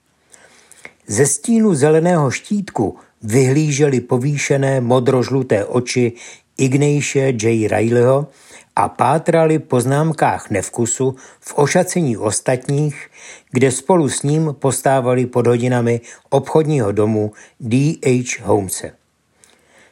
Ze 1.06 1.26
stínu 1.26 1.74
zeleného 1.74 2.30
štítku 2.30 2.96
vyhlížely 3.22 4.00
povýšené 4.00 4.80
modrožluté 4.80 5.64
oči 5.66 6.14
Ignejše 6.58 7.34
J. 7.34 7.66
Rileyho 7.66 8.30
a 8.76 8.88
pátrali 8.88 9.58
po 9.58 9.80
známkách 9.80 10.50
nevkusu 10.50 11.16
v 11.40 11.50
ošacení 11.58 12.16
ostatních, 12.16 13.10
kde 13.50 13.70
spolu 13.70 14.08
s 14.08 14.22
ním 14.22 14.54
postávali 14.58 15.26
pod 15.26 15.46
hodinami 15.46 16.00
obchodního 16.30 16.92
domu 16.92 17.32
D.H. 17.60 18.42
Holmese. 18.42 18.92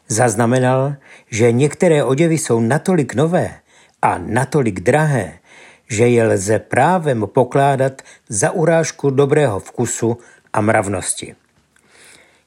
Zaznamenal, 0.08 0.94
že 1.30 1.52
některé 1.52 2.04
oděvy 2.04 2.38
jsou 2.38 2.60
natolik 2.60 3.14
nové 3.14 3.54
a 4.02 4.18
natolik 4.18 4.80
drahé, 4.80 5.32
že 5.88 6.08
je 6.08 6.24
lze 6.24 6.58
právem 6.58 7.26
pokládat 7.26 8.02
za 8.28 8.50
urážku 8.50 9.10
dobrého 9.10 9.60
vkusu 9.60 10.18
a 10.52 10.60
mravnosti. 10.60 11.34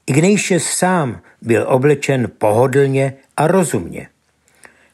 Ignatius 0.06 0.64
sám 0.64 1.20
byl 1.42 1.66
oblečen 1.68 2.30
pohodlně 2.38 3.14
a 3.36 3.46
rozumně. 3.46 4.08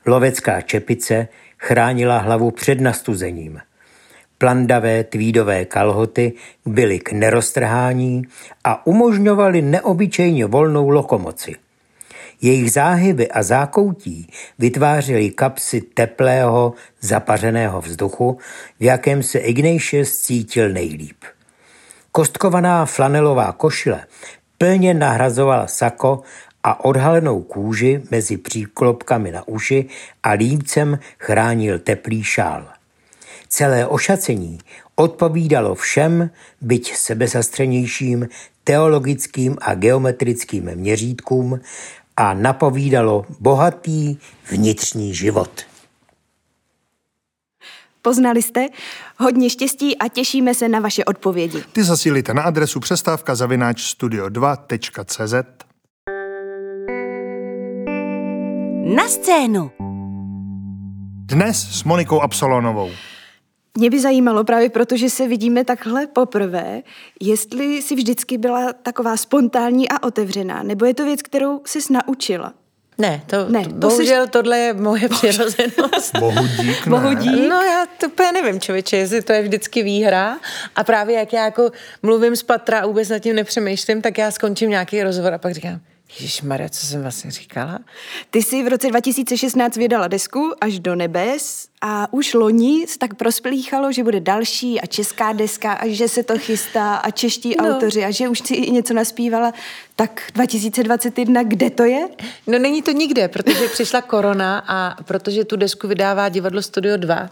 Lovecká 0.07 0.61
čepice 0.61 1.29
chránila 1.59 2.19
hlavu 2.19 2.51
před 2.51 2.81
nastuzením. 2.81 3.61
Plandavé 4.39 5.05
tvídové 5.05 5.65
kalhoty 5.65 6.33
byly 6.67 6.99
k 6.99 7.13
neroztrhání 7.13 8.23
a 8.65 8.87
umožňovaly 8.87 9.63
neobyčejně 9.63 10.47
volnou 10.47 10.89
lokomoci. 10.89 11.55
Jejich 12.43 12.73
záhyby 12.73 13.29
a 13.29 13.43
zákoutí 13.43 14.33
vytvářely 14.59 15.31
kapsy 15.31 15.81
teplého, 15.81 16.75
zapařeného 17.01 17.81
vzduchu, 17.81 18.39
v 18.81 18.85
jakém 18.85 19.23
se 19.23 19.39
Ignatius 19.39 20.19
cítil 20.21 20.69
nejlíp. 20.69 21.25
Kostkovaná 22.13 22.87
flanelová 22.87 23.53
košile 23.53 24.07
plně 24.59 24.95
nahrazovala 24.95 25.67
sako 25.67 26.23
a 26.63 26.85
odhalenou 26.85 27.43
kůži 27.43 28.03
mezi 28.11 28.37
příklopkami 28.37 29.33
na 29.33 29.49
uši 29.49 29.89
a 30.23 30.31
límcem 30.31 30.99
chránil 31.19 31.79
teplý 31.79 32.23
šál. 32.23 32.69
Celé 33.49 33.87
ošacení 33.87 34.59
odpovídalo 34.95 35.75
všem, 35.75 36.31
byť 36.61 36.97
sebezastřenějším 36.97 38.29
teologickým 38.65 39.57
a 39.61 39.75
geometrickým 39.75 40.71
měřítkům 40.75 41.61
a 42.17 42.35
napovídalo 42.35 43.27
bohatý 43.41 44.17
vnitřní 44.51 45.15
život. 45.15 45.51
Poznali 48.03 48.43
jste? 48.43 48.67
Hodně 49.23 49.51
štěstí 49.51 49.99
a 49.99 50.09
těšíme 50.09 50.55
se 50.55 50.69
na 50.69 50.81
vaše 50.81 51.05
odpovědi. 51.05 51.65
Ty 51.73 51.85
zasílíte 51.85 52.35
na 52.35 52.43
adresu 52.43 52.81
přestávka 52.81 53.35
zavináč 53.35 53.95
studio2.cz 53.95 55.35
Na 58.97 59.09
scénu! 59.09 59.71
Dnes 61.27 61.69
s 61.71 61.85
Monikou 61.85 62.21
Absolonovou. 62.21 62.91
Mě 63.79 63.91
by 63.91 64.01
zajímalo 64.01 64.45
právě 64.45 64.71
proto, 64.71 64.97
že 64.97 65.11
se 65.11 65.29
vidíme 65.29 65.65
takhle 65.65 66.07
poprvé, 66.07 66.83
jestli 67.21 67.83
si 67.83 67.95
vždycky 67.95 68.39
byla 68.39 68.73
taková 68.73 69.17
spontánní 69.17 69.89
a 69.89 70.03
otevřená, 70.03 70.63
nebo 70.63 70.85
je 70.85 70.95
to 70.95 71.05
věc, 71.05 71.23
kterou 71.23 71.61
jsi 71.67 71.79
naučila? 71.93 72.55
Ne, 73.01 73.23
to, 73.27 73.49
Ne, 73.49 73.65
to 73.65 73.71
bohužel 73.71 74.25
jsi... 74.25 74.31
tohle 74.31 74.59
je 74.59 74.73
moje 74.73 75.09
přirozenost. 75.09 76.17
Bohu 76.19 76.47
dík, 76.47 76.87
ne? 76.87 76.91
Bohu 76.91 77.15
dík. 77.15 77.49
No 77.49 77.61
já 77.61 77.87
to 77.99 78.07
úplně 78.07 78.33
nevím, 78.33 78.61
člověče, 78.61 78.97
jestli 78.97 79.23
to 79.23 79.33
je 79.33 79.43
vždycky 79.43 79.83
výhra 79.83 80.39
a 80.77 80.85
právě 80.85 81.19
jak 81.19 81.33
já 81.33 81.45
jako 81.45 81.71
mluvím 82.03 82.37
z 82.37 82.43
patra 82.43 82.81
a 82.81 82.87
vůbec 82.87 83.09
nad 83.09 83.19
tím 83.19 83.37
nepřemýšlím, 83.37 84.03
tak 84.03 84.19
já 84.19 84.31
skončím 84.31 84.71
nějaký 84.71 85.03
rozhovor 85.03 85.35
a 85.35 85.39
pak 85.39 85.55
říkám, 85.55 85.81
Ježíš 86.19 86.43
Maria, 86.43 86.69
co 86.69 86.87
jsem 86.87 87.03
vlastně 87.03 87.31
říkala? 87.31 87.79
Ty 88.31 88.43
jsi 88.43 88.63
v 88.63 88.69
roce 88.69 88.89
2016 88.89 89.77
vydala 89.77 90.09
desku 90.09 90.53
Až 90.61 90.79
do 90.79 90.95
nebes 90.95 91.69
a 91.81 92.13
už 92.13 92.35
loni 92.35 92.87
se 92.87 92.99
tak 92.99 93.15
prosplíchalo, 93.15 93.93
že 93.93 94.05
bude 94.05 94.21
další 94.21 94.81
a 94.81 94.87
česká 94.87 95.33
deska 95.33 95.73
a 95.73 95.89
že 95.89 96.09
se 96.09 96.23
to 96.23 96.39
chystá 96.39 96.95
a 96.95 97.11
čeští 97.11 97.55
no. 97.59 97.69
autoři 97.69 98.05
a 98.05 98.11
že 98.11 98.29
už 98.29 98.39
si 98.39 98.55
i 98.55 98.71
něco 98.71 98.95
naspívala. 98.95 99.53
Tak 99.97 100.23
2021, 100.35 101.43
kde 101.43 101.71
to 101.71 101.85
je? 101.85 102.09
No 102.47 102.59
není 102.59 102.83
to 102.83 102.91
nikde, 102.91 103.29
protože 103.29 103.69
přišla 103.69 104.01
korona 104.01 104.65
a 104.69 105.03
protože 105.03 105.45
tu 105.45 105.57
desku 105.57 105.89
vydává 105.89 106.29
divadlo 106.29 106.63
Studio 106.63 106.97
2 106.97 107.31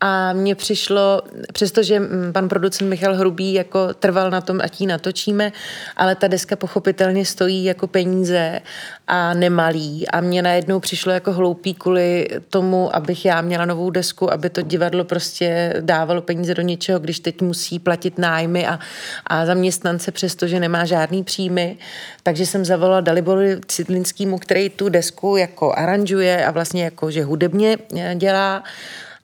a 0.00 0.32
mně 0.32 0.54
přišlo, 0.54 1.22
přestože 1.52 2.02
pan 2.32 2.48
producent 2.48 2.90
Michal 2.90 3.14
Hrubý 3.14 3.52
jako 3.52 3.94
trval 3.94 4.30
na 4.30 4.40
tom, 4.40 4.60
ať 4.62 4.80
ji 4.80 4.86
natočíme, 4.86 5.52
ale 5.96 6.14
ta 6.14 6.28
deska 6.28 6.56
pochopitelně 6.56 7.24
stojí 7.24 7.64
jako 7.64 7.86
peníze 7.86 8.60
a 9.06 9.34
nemalý 9.34 10.08
a 10.08 10.20
mně 10.20 10.42
najednou 10.42 10.80
přišlo 10.80 11.12
jako 11.12 11.32
hloupý 11.32 11.74
kvůli 11.74 12.28
tomu, 12.48 12.96
abych 12.96 13.24
já 13.24 13.40
měla 13.40 13.64
novou 13.64 13.90
desku, 13.90 14.32
aby 14.32 14.50
to 14.50 14.62
divadlo 14.62 15.04
prostě 15.04 15.74
dávalo 15.80 16.22
peníze 16.22 16.54
do 16.54 16.62
něčeho, 16.62 16.98
když 16.98 17.20
teď 17.20 17.42
musí 17.42 17.78
platit 17.78 18.18
nájmy 18.18 18.66
a, 18.66 18.78
a 19.26 19.46
zaměstnance, 19.46 20.12
přestože 20.12 20.60
nemá 20.60 20.84
žádný 20.84 21.24
příjmy. 21.24 21.76
Takže 22.22 22.46
jsem 22.46 22.64
zavolala 22.64 23.00
Daliboru 23.00 23.42
Cidlinskýmu, 23.66 24.38
který 24.38 24.70
tu 24.70 24.88
desku 24.88 25.36
jako 25.36 25.72
aranžuje 25.76 26.46
a 26.46 26.50
vlastně 26.50 26.84
jako, 26.84 27.10
že 27.10 27.24
hudebně 27.24 27.78
eh, 27.96 28.14
dělá. 28.14 28.62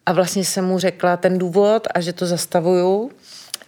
A 0.07 0.13
vlastně 0.13 0.45
jsem 0.45 0.65
mu 0.65 0.79
řekla 0.79 1.17
ten 1.17 1.39
důvod 1.39 1.89
a 1.95 2.01
že 2.01 2.13
to 2.13 2.27
zastavuju. 2.27 3.11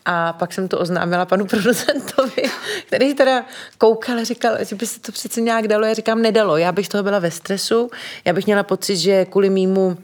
A 0.04 0.32
pak 0.32 0.52
jsem 0.52 0.68
to 0.68 0.78
oznámila 0.78 1.26
panu 1.26 1.46
producentovi, 1.52 2.42
který 2.86 3.14
teda 3.14 3.44
koukal 3.78 4.18
a 4.18 4.24
říkal, 4.24 4.64
že 4.64 4.76
by 4.76 4.86
se 4.86 5.00
to 5.00 5.12
přece 5.12 5.40
nějak 5.40 5.68
dalo. 5.68 5.84
Já 5.84 5.94
říkám, 5.94 6.22
nedalo. 6.22 6.56
Já 6.56 6.72
bych 6.72 6.88
toho 6.88 7.02
byla 7.02 7.18
ve 7.18 7.30
stresu. 7.30 7.90
Já 8.24 8.32
bych 8.32 8.46
měla 8.46 8.62
pocit, 8.62 8.96
že 8.96 9.24
kvůli 9.24 9.50
mýmu 9.50 9.96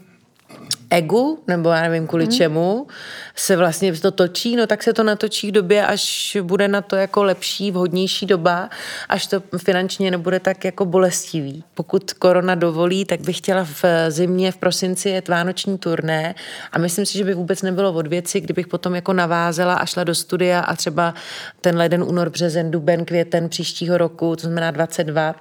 egu, 0.89 1.43
nebo 1.47 1.69
já 1.69 1.81
nevím 1.81 2.07
kvůli 2.07 2.27
čemu, 2.27 2.87
se 3.35 3.55
vlastně 3.55 3.93
to 3.93 4.11
točí, 4.11 4.55
no 4.55 4.67
tak 4.67 4.83
se 4.83 4.93
to 4.93 5.03
natočí 5.03 5.47
v 5.47 5.51
době, 5.51 5.85
až 5.85 6.37
bude 6.41 6.67
na 6.67 6.81
to 6.81 6.95
jako 6.95 7.23
lepší, 7.23 7.71
vhodnější 7.71 8.25
doba, 8.25 8.69
až 9.09 9.27
to 9.27 9.43
finančně 9.57 10.11
nebude 10.11 10.39
tak 10.39 10.65
jako 10.65 10.85
bolestivý. 10.85 11.63
Pokud 11.73 12.13
korona 12.13 12.55
dovolí, 12.55 13.05
tak 13.05 13.21
bych 13.21 13.37
chtěla 13.37 13.63
v 13.65 13.85
zimě, 14.09 14.51
v 14.51 14.57
prosinci 14.57 15.09
jet 15.09 15.27
vánoční 15.27 15.77
turné 15.77 16.35
a 16.71 16.79
myslím 16.79 17.05
si, 17.05 17.17
že 17.17 17.23
by 17.23 17.33
vůbec 17.33 17.61
nebylo 17.61 17.93
od 17.93 18.07
věci, 18.07 18.41
kdybych 18.41 18.67
potom 18.67 18.95
jako 18.95 19.13
navázela 19.13 19.73
a 19.73 19.85
šla 19.85 20.03
do 20.03 20.15
studia 20.15 20.59
a 20.59 20.75
třeba 20.75 21.13
ten 21.61 21.77
leden, 21.77 22.03
únor, 22.03 22.29
březen, 22.29 22.71
duben, 22.71 23.05
květen 23.05 23.49
příštího 23.49 23.97
roku, 23.97 24.35
to 24.35 24.41
znamená 24.41 24.71
22, 24.71 25.35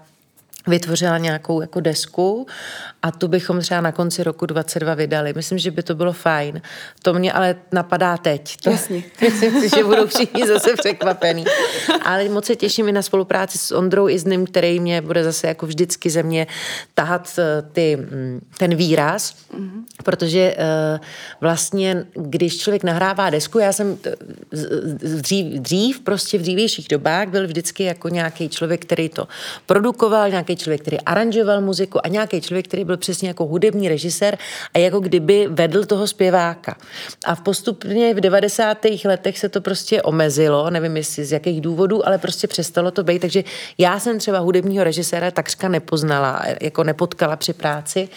vytvořila 0.67 1.19
nějakou 1.19 1.61
jako 1.61 1.81
desku 1.81 2.47
a 3.03 3.11
tu 3.11 3.29
bychom 3.29 3.61
třeba 3.61 3.81
na 3.81 3.93
konci 3.93 4.25
roku 4.25 4.47
22 4.47 4.95
vydali. 4.95 5.33
Myslím, 5.37 5.59
že 5.59 5.71
by 5.71 5.83
to 5.83 5.95
bylo 5.95 6.13
fajn. 6.13 6.63
To 7.03 7.15
mě 7.15 7.33
ale 7.33 7.57
napadá 7.73 8.17
teď. 8.17 8.57
To, 8.57 8.71
Jasně. 8.71 9.03
Myslím 9.21 9.61
si, 9.61 9.77
že 9.77 9.85
budou 9.85 10.07
všichni 10.07 10.47
zase 10.47 10.75
překvapení. 10.77 11.45
Ale 12.05 12.29
moc 12.29 12.45
se 12.45 12.57
těším 12.57 12.89
i 12.89 12.93
na 12.93 13.03
spolupráci 13.03 13.59
s 13.59 13.73
Ondrou 13.73 14.09
Iznym, 14.09 14.47
který 14.47 14.81
mě 14.81 15.01
bude 15.01 15.25
zase 15.25 15.47
jako 15.47 15.67
vždycky 15.67 16.11
ze 16.11 16.23
mě 16.23 16.47
tahat 16.95 17.39
eh, 17.39 17.63
ty, 17.73 17.97
mm, 17.97 18.41
ten 18.59 18.75
výraz, 18.75 19.35
mm-hmm. 19.35 19.83
protože 20.05 20.55
uh, 20.59 21.05
vlastně, 21.41 22.07
když 22.15 22.59
člověk 22.59 22.85
nahrává 22.85 23.31
desku, 23.31 23.59
já 23.59 23.73
jsem 23.73 23.99
dřív, 24.97 25.47
dřív, 25.47 26.01
prostě 26.01 26.39
v 26.39 26.43
dřívějších 26.43 26.89
dobách 26.89 27.29
byl 27.29 27.47
vždycky 27.47 27.85
jako 27.85 28.09
nějaký 28.09 28.49
člověk, 28.49 28.83
který 28.83 29.09
to 29.09 29.29
produkoval, 29.67 30.31
nějaký 30.31 30.54
člověk, 30.57 30.81
který 30.81 31.01
aranžoval 31.01 31.61
muziku 31.61 32.07
a 32.07 32.09
nějaký 32.09 32.41
člověk, 32.41 32.69
který 32.69 32.85
byl 32.85 32.97
přesně 32.97 33.29
jako 33.29 33.47
hudební 33.47 33.89
režisér 33.89 34.39
a 34.75 34.79
jako 34.79 35.01
kdyby 35.01 35.47
vedl 35.51 35.85
toho 35.85 36.07
zpěváka. 36.07 36.77
A 37.25 37.35
v 37.35 37.41
postupně 37.41 38.15
v 38.15 38.21
90. 38.21 38.79
letech 39.05 39.39
se 39.39 39.49
to 39.49 39.61
prostě 39.61 40.03
omezilo, 40.03 40.71
nevím 40.71 40.97
jestli 40.97 41.25
z 41.25 41.33
jakých 41.33 41.61
důvodů, 41.61 42.07
ale 42.07 42.19
prostě 42.19 42.47
přestalo 42.47 42.91
to 42.91 43.05
být, 43.05 43.19
takže 43.19 43.45
já 43.79 44.01
jsem 44.01 44.19
třeba 44.19 44.39
hudebního 44.39 44.85
režiséra 44.85 45.31
takřka 45.31 45.69
nepoznala, 45.69 46.43
jako 46.61 46.85
nepotkala 46.85 47.37
při 47.37 47.53
práci, 47.53 48.09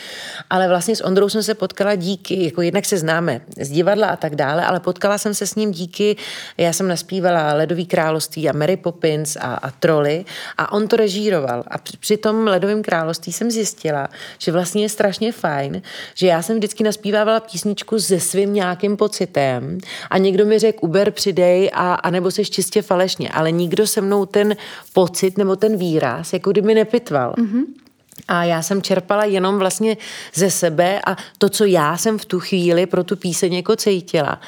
ale 0.50 0.68
vlastně 0.68 0.96
s 0.96 1.04
Ondrou 1.04 1.30
jsem 1.30 1.44
se 1.44 1.54
potkala 1.54 1.96
díky, 1.96 2.46
jako 2.46 2.62
jednak 2.62 2.86
se 2.86 2.98
známe 2.98 3.42
z 3.62 3.70
divadla 3.70 4.08
a 4.08 4.16
tak 4.16 4.36
dále, 4.36 4.66
ale 4.66 4.80
potkala 4.80 5.18
jsem 5.18 5.34
se 5.34 5.48
s 5.48 5.56
ním 5.56 5.72
díky, 5.72 6.16
já 6.58 6.74
jsem 6.74 6.88
naspívala 6.88 7.54
Ledový 7.54 7.86
království 7.86 8.50
a 8.50 8.54
Mary 8.54 8.78
Poppins 8.78 9.36
a, 9.36 9.54
a 9.54 9.72
Troly 9.72 10.26
a 10.58 10.72
on 10.72 10.88
to 10.88 10.96
režíroval 10.96 11.64
a 11.68 11.78
při, 11.78 11.98
při 11.98 12.18
tom 12.28 12.48
Ledovém 12.48 12.84
království 12.84 13.34
jsem 13.34 13.52
zjistila, 13.52 14.08
že 14.38 14.52
vlastně 14.52 14.82
je 14.84 14.90
strašně 14.90 15.32
fajn, 15.32 15.82
že 16.16 16.28
já 16.28 16.42
jsem 16.42 16.58
vždycky 16.58 16.84
naspívávala 16.84 17.40
písničku 17.40 18.00
se 18.00 18.20
svým 18.20 18.54
nějakým 18.54 18.98
pocitem 18.98 19.78
a 20.10 20.18
někdo 20.18 20.46
mi 20.46 20.60
řekl 20.60 20.78
Uber 20.82 21.12
přidej 21.12 21.72
a, 21.74 21.94
a 21.94 22.10
nebo 22.10 22.32
seš 22.32 22.50
čistě 22.50 22.82
falešně, 22.82 23.30
ale 23.30 23.52
nikdo 23.52 23.88
se 23.88 24.02
mnou 24.02 24.26
ten 24.26 24.56
pocit 24.94 25.38
nebo 25.38 25.56
ten 25.56 25.78
výraz 25.78 26.34
jako 26.34 26.52
kdyby 26.52 26.76
nepitval. 26.76 27.34
Mm-hmm. 27.38 27.64
A 28.28 28.44
já 28.44 28.62
jsem 28.62 28.82
čerpala 28.82 29.26
jenom 29.26 29.60
vlastně 29.60 29.98
ze 30.34 30.52
sebe 30.52 31.00
a 31.08 31.16
to, 31.38 31.50
co 31.50 31.66
já 31.66 31.98
jsem 31.98 32.18
v 32.18 32.26
tu 32.26 32.40
chvíli 32.40 32.86
pro 32.86 33.04
tu 33.04 33.16
píseň 33.16 33.54
jako 33.54 33.76
cítila. 33.76 34.42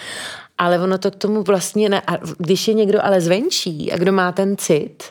Ale 0.58 0.80
ono 0.80 0.98
to 0.98 1.12
k 1.12 1.16
tomu 1.16 1.44
vlastně, 1.44 1.90
ne, 1.90 2.02
a 2.08 2.18
když 2.38 2.68
je 2.68 2.74
někdo 2.74 3.06
ale 3.06 3.22
zvenčí 3.22 3.92
a 3.92 3.98
kdo 3.98 4.12
má 4.12 4.32
ten 4.32 4.58
cit 4.58 5.04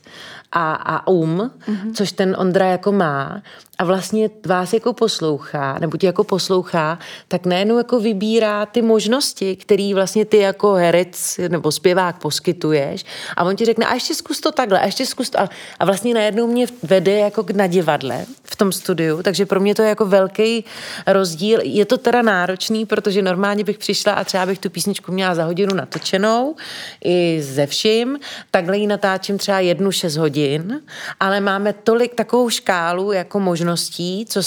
a, 0.52 0.72
a 0.74 1.06
um, 1.06 1.38
mm-hmm. 1.38 1.92
což 1.92 2.12
ten 2.12 2.36
Ondra 2.38 2.66
jako 2.66 2.92
má, 2.92 3.42
a 3.78 3.84
vlastně 3.84 4.30
vás 4.46 4.72
jako 4.72 4.92
poslouchá, 4.92 5.78
nebo 5.78 5.96
tě 5.96 6.06
jako 6.06 6.24
poslouchá, 6.24 6.98
tak 7.28 7.46
najednou 7.46 7.78
jako 7.78 8.00
vybírá 8.00 8.66
ty 8.66 8.82
možnosti, 8.82 9.56
které 9.56 9.92
vlastně 9.94 10.24
ty 10.24 10.38
jako 10.38 10.72
herec 10.74 11.40
nebo 11.48 11.72
zpěvák 11.72 12.18
poskytuješ 12.18 13.04
a 13.36 13.44
on 13.44 13.56
ti 13.56 13.64
řekne, 13.64 13.86
a 13.86 13.94
ještě 13.94 14.14
zkus 14.14 14.40
to 14.40 14.52
takhle, 14.52 14.80
a 14.80 14.86
ještě 14.86 15.06
zkus 15.06 15.30
to. 15.30 15.40
A, 15.40 15.48
a 15.78 15.84
vlastně 15.84 16.14
najednou 16.14 16.46
mě 16.46 16.66
vede 16.82 17.18
jako 17.18 17.46
na 17.52 17.66
divadle 17.66 18.26
v 18.44 18.56
tom 18.56 18.72
studiu, 18.72 19.22
takže 19.22 19.46
pro 19.46 19.60
mě 19.60 19.74
to 19.74 19.82
je 19.82 19.88
jako 19.88 20.06
velký 20.06 20.64
rozdíl. 21.06 21.60
Je 21.62 21.84
to 21.84 21.98
teda 21.98 22.22
náročný, 22.22 22.86
protože 22.86 23.22
normálně 23.22 23.64
bych 23.64 23.78
přišla 23.78 24.12
a 24.12 24.24
třeba 24.24 24.46
bych 24.46 24.58
tu 24.58 24.70
písničku 24.70 25.12
měla 25.12 25.34
za 25.34 25.44
hodinu 25.44 25.74
natočenou 25.74 26.56
i 27.04 27.38
ze 27.42 27.66
vším, 27.66 28.18
takhle 28.50 28.78
ji 28.78 28.86
natáčím 28.86 29.38
třeba 29.38 29.60
jednu 29.60 29.92
šest 29.92 30.16
hodin, 30.16 30.80
ale 31.20 31.40
máme 31.40 31.72
tolik 31.72 32.14
takovou 32.14 32.50
škálu 32.50 33.12
jako 33.12 33.40
možností, 33.68 34.26
co, 34.28 34.40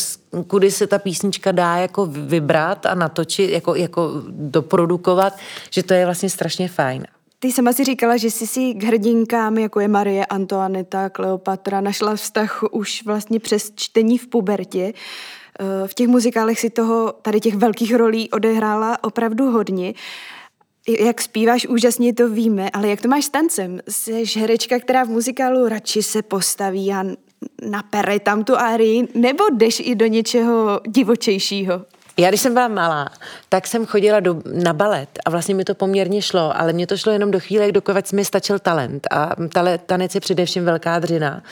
kudy 0.47 0.71
se 0.71 0.87
ta 0.87 0.99
písnička 0.99 1.51
dá 1.51 1.77
jako 1.77 2.05
vybrat 2.05 2.85
a 2.85 2.95
natočit, 2.95 3.49
jako, 3.49 3.75
jako 3.75 4.11
doprodukovat, 4.29 5.33
že 5.69 5.83
to 5.83 5.93
je 5.93 6.05
vlastně 6.05 6.29
strašně 6.29 6.67
fajn. 6.67 7.05
Ty 7.39 7.51
sama 7.51 7.73
si 7.73 7.83
říkala, 7.83 8.17
že 8.17 8.31
jsi 8.31 8.47
si 8.47 8.73
k 8.73 8.83
hrdinkám, 8.83 9.57
jako 9.57 9.79
je 9.79 9.87
Marie 9.87 10.25
Antoaneta, 10.25 11.09
Kleopatra, 11.09 11.81
našla 11.81 12.15
vztah 12.15 12.63
už 12.71 13.03
vlastně 13.05 13.39
přes 13.39 13.71
čtení 13.75 14.17
v 14.17 14.27
pubertě. 14.27 14.93
V 15.87 15.93
těch 15.93 16.07
muzikálech 16.07 16.59
si 16.59 16.69
toho, 16.69 17.13
tady 17.21 17.39
těch 17.39 17.55
velkých 17.55 17.95
rolí 17.95 18.29
odehrála 18.29 19.03
opravdu 19.03 19.51
hodně. 19.51 19.93
Jak 20.99 21.21
zpíváš, 21.21 21.67
úžasně 21.67 22.13
to 22.13 22.29
víme, 22.29 22.69
ale 22.69 22.87
jak 22.87 23.01
to 23.01 23.07
máš 23.07 23.25
s 23.25 23.29
tancem? 23.29 23.79
Jsi 23.87 24.23
herečka, 24.39 24.79
která 24.79 25.03
v 25.03 25.09
muzikálu 25.09 25.67
radši 25.67 26.03
se 26.03 26.21
postaví 26.21 26.93
a 26.93 27.03
napere 27.61 28.19
tam 28.19 28.43
tu 28.43 28.57
árii, 28.57 29.07
nebo 29.15 29.43
jdeš 29.51 29.81
i 29.85 29.95
do 29.95 30.05
něčeho 30.05 30.81
divočejšího? 30.87 31.85
Já, 32.21 32.29
když 32.29 32.41
jsem 32.41 32.53
byla 32.53 32.67
malá, 32.67 33.09
tak 33.49 33.67
jsem 33.67 33.85
chodila 33.85 34.19
do, 34.19 34.41
na 34.63 34.73
balet 34.73 35.09
a 35.25 35.29
vlastně 35.29 35.55
mi 35.55 35.63
to 35.63 35.75
poměrně 35.75 36.21
šlo, 36.21 36.59
ale 36.59 36.73
mě 36.73 36.87
to 36.87 36.97
šlo 36.97 37.11
jenom 37.11 37.31
do 37.31 37.39
chvíle, 37.39 37.71
dokud 37.71 38.13
mi 38.13 38.25
stačil 38.25 38.59
talent. 38.59 39.07
A 39.11 39.35
tale, 39.53 39.77
tanec 39.77 40.15
je 40.15 40.21
především 40.21 40.65
velká 40.65 40.99
dřina. 40.99 41.43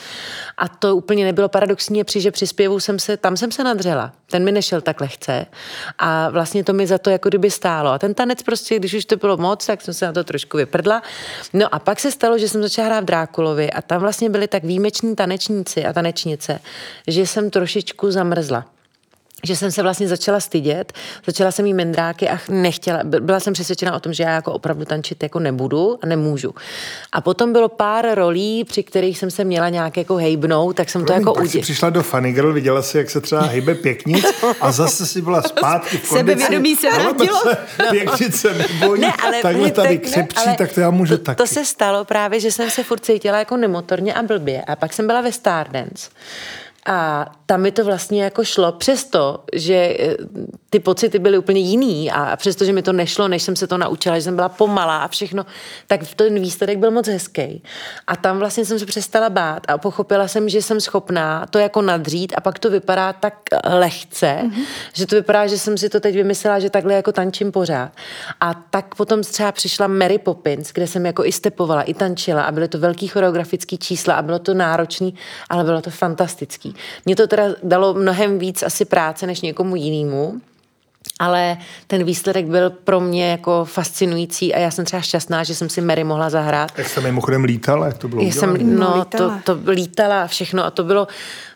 A 0.58 0.68
to 0.68 0.96
úplně 0.96 1.24
nebylo 1.24 1.48
paradoxní, 1.48 2.02
že 2.16 2.30
při 2.30 2.46
zpěvu 2.46 2.80
jsem 2.80 2.98
se, 2.98 3.16
tam 3.16 3.36
jsem 3.36 3.52
se 3.52 3.64
nadřela. 3.64 4.12
Ten 4.26 4.44
mi 4.44 4.52
nešel 4.52 4.80
tak 4.80 5.00
lehce. 5.00 5.46
A 5.98 6.30
vlastně 6.30 6.64
to 6.64 6.72
mi 6.72 6.86
za 6.86 6.98
to 6.98 7.10
jako 7.10 7.28
kdyby 7.28 7.50
stálo. 7.50 7.90
A 7.90 7.98
ten 7.98 8.14
tanec 8.14 8.42
prostě, 8.42 8.78
když 8.78 8.94
už 8.94 9.04
to 9.04 9.16
bylo 9.16 9.36
moc, 9.36 9.66
tak 9.66 9.82
jsem 9.82 9.94
se 9.94 10.06
na 10.06 10.12
to 10.12 10.24
trošku 10.24 10.56
vyprdla. 10.56 11.02
No 11.52 11.74
a 11.74 11.78
pak 11.78 12.00
se 12.00 12.10
stalo, 12.10 12.38
že 12.38 12.48
jsem 12.48 12.62
začala 12.62 12.86
hrát 12.86 13.00
v 13.00 13.04
Drákulovi 13.04 13.70
a 13.70 13.82
tam 13.82 14.00
vlastně 14.00 14.30
byli 14.30 14.48
tak 14.48 14.64
výjimeční 14.64 15.16
tanečníci 15.16 15.84
a 15.84 15.92
tanečnice, 15.92 16.58
že 17.06 17.26
jsem 17.26 17.50
trošičku 17.50 18.10
zamrzla. 18.10 18.64
Že 19.44 19.56
jsem 19.56 19.70
se 19.70 19.82
vlastně 19.82 20.08
začala 20.08 20.40
stydět, 20.40 20.92
začala 21.26 21.52
jsem 21.52 21.66
jí 21.66 21.74
mendráky 21.74 22.28
a 22.28 22.38
nechtěla, 22.48 23.00
byla 23.04 23.40
jsem 23.40 23.52
přesvědčena 23.52 23.94
o 23.94 24.00
tom, 24.00 24.12
že 24.12 24.22
já 24.22 24.30
jako 24.30 24.52
opravdu 24.52 24.84
tančit 24.84 25.22
jako 25.22 25.38
nebudu 25.38 25.98
a 26.02 26.06
nemůžu. 26.06 26.54
A 27.12 27.20
potom 27.20 27.52
bylo 27.52 27.68
pár 27.68 28.14
rolí, 28.14 28.64
při 28.64 28.82
kterých 28.82 29.18
jsem 29.18 29.30
se 29.30 29.44
měla 29.44 29.68
nějak 29.68 29.96
jako 29.96 30.16
hejbnout, 30.16 30.76
tak 30.76 30.90
jsem 30.90 31.04
Promiň, 31.04 31.24
to 31.24 31.30
jako 31.30 31.48
jsi 31.48 31.58
přišla 31.58 31.90
do 31.90 32.02
Funny 32.02 32.32
Girl, 32.32 32.52
viděla 32.52 32.82
si, 32.82 32.98
jak 32.98 33.10
se 33.10 33.20
třeba 33.20 33.42
hejbe 33.42 33.74
pěknic 33.74 34.24
a 34.60 34.72
zase 34.72 35.06
si 35.06 35.22
byla 35.22 35.42
zpátky 35.42 35.96
v 35.96 36.08
kondici. 36.08 36.40
Sebevědomí 36.40 36.76
se 36.76 36.90
vrátilo. 36.90 37.40
Se 37.40 37.56
pěknice 37.90 38.54
nebojí, 38.54 39.00
ne, 39.00 39.12
ale, 39.22 39.42
takhle 39.42 39.70
tady 39.70 39.98
tak, 39.98 40.08
křepčí, 40.08 40.46
ne, 40.46 40.56
tak 40.58 40.72
to 40.72 40.80
já 40.80 40.90
můžu 40.90 41.16
to, 41.16 41.24
taky. 41.24 41.36
To 41.36 41.46
se 41.46 41.64
stalo 41.64 42.04
právě, 42.04 42.40
že 42.40 42.52
jsem 42.52 42.70
se 42.70 42.84
furt 42.84 43.04
cítila 43.04 43.38
jako 43.38 43.56
nemotorně 43.56 44.14
a 44.14 44.22
blbě 44.22 44.62
a 44.62 44.76
pak 44.76 44.92
jsem 44.92 45.06
byla 45.06 45.20
ve 45.20 45.32
Stardance. 45.32 46.10
A 46.86 47.26
tam 47.46 47.60
mi 47.60 47.72
to 47.72 47.84
vlastně 47.84 48.24
jako 48.24 48.44
šlo, 48.44 48.72
přesto, 48.72 49.44
že 49.52 49.74
eh, 49.74 50.16
ty 50.70 50.80
pocity 50.80 51.18
byly 51.18 51.38
úplně 51.38 51.60
jiný 51.60 52.10
a 52.10 52.36
přesto, 52.36 52.64
že 52.64 52.72
mi 52.72 52.82
to 52.82 52.92
nešlo, 52.92 53.28
než 53.28 53.42
jsem 53.42 53.56
se 53.56 53.66
to 53.66 53.78
naučila, 53.78 54.18
že 54.18 54.22
jsem 54.22 54.36
byla 54.36 54.48
pomalá 54.48 54.98
a 54.98 55.08
všechno, 55.08 55.46
tak 55.86 56.00
ten 56.16 56.40
výsledek 56.40 56.78
byl 56.78 56.90
moc 56.90 57.08
hezký. 57.08 57.62
A 58.06 58.16
tam 58.16 58.38
vlastně 58.38 58.64
jsem 58.64 58.78
se 58.78 58.86
přestala 58.86 59.30
bát 59.30 59.62
a 59.68 59.78
pochopila 59.78 60.28
jsem, 60.28 60.48
že 60.48 60.62
jsem 60.62 60.80
schopná 60.80 61.46
to 61.46 61.58
jako 61.58 61.82
nadřít 61.82 62.32
a 62.36 62.40
pak 62.40 62.58
to 62.58 62.70
vypadá 62.70 63.12
tak 63.12 63.34
lehce, 63.64 64.38
mm-hmm. 64.42 64.64
že 64.92 65.06
to 65.06 65.16
vypadá, 65.16 65.46
že 65.46 65.58
jsem 65.58 65.78
si 65.78 65.88
to 65.88 66.00
teď 66.00 66.14
vymyslela, 66.14 66.58
že 66.58 66.70
takhle 66.70 66.94
jako 66.94 67.12
tančím 67.12 67.52
pořád. 67.52 67.92
A 68.40 68.54
tak 68.54 68.94
potom 68.94 69.22
třeba 69.22 69.52
přišla 69.52 69.86
Mary 69.86 70.18
Poppins, 70.18 70.72
kde 70.72 70.86
jsem 70.86 71.06
jako 71.06 71.24
i 71.24 71.32
stepovala, 71.32 71.82
i 71.82 71.94
tančila 71.94 72.42
a 72.42 72.52
byly 72.52 72.68
to 72.68 72.78
velký 72.78 73.08
choreografický 73.08 73.78
čísla 73.78 74.14
a 74.14 74.22
bylo 74.22 74.38
to 74.38 74.54
náročný, 74.54 75.14
ale 75.48 75.64
bylo 75.64 75.82
to 75.82 75.90
fantastický. 75.90 76.69
Mě 77.06 77.16
to 77.16 77.26
teda 77.26 77.44
dalo 77.62 77.94
mnohem 77.94 78.38
víc 78.38 78.62
asi 78.62 78.84
práce 78.84 79.26
než 79.26 79.40
někomu 79.40 79.76
jinému, 79.76 80.40
ale 81.18 81.56
ten 81.86 82.04
výsledek 82.04 82.46
byl 82.46 82.70
pro 82.70 83.00
mě 83.00 83.30
jako 83.30 83.64
fascinující 83.64 84.54
a 84.54 84.58
já 84.58 84.70
jsem 84.70 84.84
třeba 84.84 85.02
šťastná, 85.02 85.44
že 85.44 85.54
jsem 85.54 85.68
si 85.68 85.80
Mary 85.80 86.04
mohla 86.04 86.30
zahrát. 86.30 86.78
Jak 86.78 86.88
jste 86.88 87.00
mimochodem 87.00 87.44
lítala, 87.44 87.86
jak 87.86 87.98
to 87.98 88.08
bylo 88.08 88.22
já 88.22 88.32
jsem, 88.32 88.78
No, 88.78 89.04
to, 89.04 89.32
to 89.44 89.58
lítala 89.66 90.22
a 90.22 90.26
všechno 90.26 90.64
a 90.64 90.70
to 90.70 90.84
bylo 90.84 91.08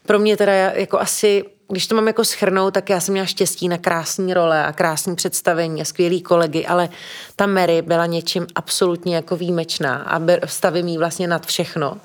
pro 0.06 0.18
mě 0.18 0.36
teda 0.36 0.52
jako 0.52 1.00
asi 1.00 1.44
když 1.68 1.86
to 1.86 1.94
mám 1.94 2.06
jako 2.06 2.24
schrnout, 2.24 2.74
tak 2.74 2.90
já 2.90 3.00
jsem 3.00 3.12
měla 3.12 3.26
štěstí 3.26 3.68
na 3.68 3.78
krásné 3.78 4.34
role 4.34 4.64
a 4.66 4.72
krásné 4.72 5.14
představení 5.14 5.80
a 5.80 5.84
skvělý 5.84 6.22
kolegy, 6.22 6.66
ale 6.66 6.88
ta 7.36 7.46
Mary 7.46 7.82
byla 7.82 8.06
něčím 8.06 8.46
absolutně 8.54 9.16
jako 9.16 9.36
výjimečná 9.36 9.96
a 9.96 10.20
stavím 10.46 10.88
jí 10.88 10.98
vlastně 10.98 11.28
nad 11.28 11.46
všechno. 11.46 11.96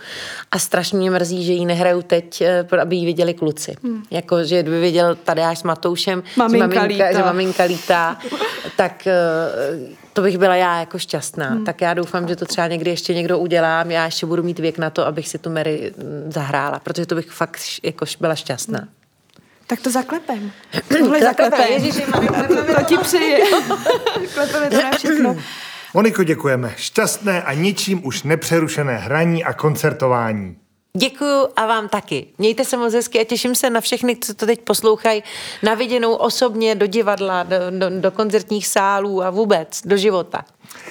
A 0.51 0.59
strašně 0.59 0.97
mě 0.97 1.11
mrzí, 1.11 1.45
že 1.45 1.53
ji 1.53 1.65
nehraju 1.65 2.01
teď, 2.01 2.41
eh, 2.41 2.65
aby 2.81 2.95
ji 2.95 3.05
viděli 3.05 3.33
kluci. 3.33 3.75
Hmm. 3.83 4.03
Jako, 4.11 4.43
že 4.43 4.61
kdyby 4.61 4.81
viděl 4.81 5.15
Tadeáš 5.15 5.59
s 5.59 5.63
Matoušem, 5.63 6.23
maminka 6.35 6.67
že, 6.67 6.75
maminka, 6.75 6.83
lítá. 6.83 7.17
že 7.17 7.23
maminka 7.23 7.63
lítá, 7.63 8.17
tak 8.77 9.07
eh, 9.07 9.13
to 10.13 10.21
bych 10.21 10.37
byla 10.37 10.55
já 10.55 10.79
jako 10.79 10.99
šťastná. 10.99 11.49
Hmm. 11.49 11.65
Tak 11.65 11.81
já 11.81 11.93
doufám, 11.93 12.27
že 12.27 12.35
to 12.35 12.45
třeba 12.45 12.67
někdy 12.67 12.89
ještě 12.89 13.13
někdo 13.13 13.39
udělá. 13.39 13.85
Já 13.87 14.05
ještě 14.05 14.25
budu 14.25 14.43
mít 14.43 14.59
věk 14.59 14.77
na 14.77 14.89
to, 14.89 15.07
abych 15.07 15.27
si 15.27 15.37
tu 15.37 15.49
Mary 15.49 15.93
mm, 15.97 16.31
zahrála, 16.31 16.79
protože 16.79 17.05
to 17.05 17.15
bych 17.15 17.31
fakt 17.31 17.59
jako 17.83 18.05
byla 18.19 18.35
šťastná. 18.35 18.79
Hmm. 18.79 18.98
Tak 19.69 19.81
to 19.81 19.91
zaklepem. 19.91 20.51
Tohle 20.97 21.21
zaklepem. 21.21 21.71
Ježiši, 21.71 22.01
to 22.77 22.83
ti 22.85 22.97
přeji. 22.97 23.43
Klepeme 24.33 24.69
to 24.69 24.83
na 24.83 24.91
všechno. 24.97 25.35
Moniko, 25.93 26.23
děkujeme. 26.23 26.73
Šťastné 26.77 27.43
a 27.43 27.53
ničím 27.53 28.05
už 28.05 28.23
nepřerušené 28.23 28.97
hraní 28.97 29.43
a 29.43 29.53
koncertování. 29.53 30.57
Děkuju 30.97 31.47
a 31.55 31.65
vám 31.65 31.89
taky. 31.89 32.27
Mějte 32.37 32.65
se 32.65 32.77
moc 32.77 32.93
hezky 32.93 33.19
a 33.19 33.23
těším 33.23 33.55
se 33.55 33.69
na 33.69 33.81
všechny, 33.81 34.15
co 34.15 34.33
to 34.33 34.45
teď 34.45 34.61
poslouchají, 34.61 35.23
na 35.63 35.73
viděnou 35.73 36.13
osobně 36.13 36.75
do 36.75 36.87
divadla, 36.87 37.43
do, 37.43 37.57
do, 37.79 37.99
do 37.99 38.11
koncertních 38.11 38.67
sálů 38.67 39.23
a 39.23 39.29
vůbec 39.29 39.81
do 39.85 39.97
života. 39.97 40.45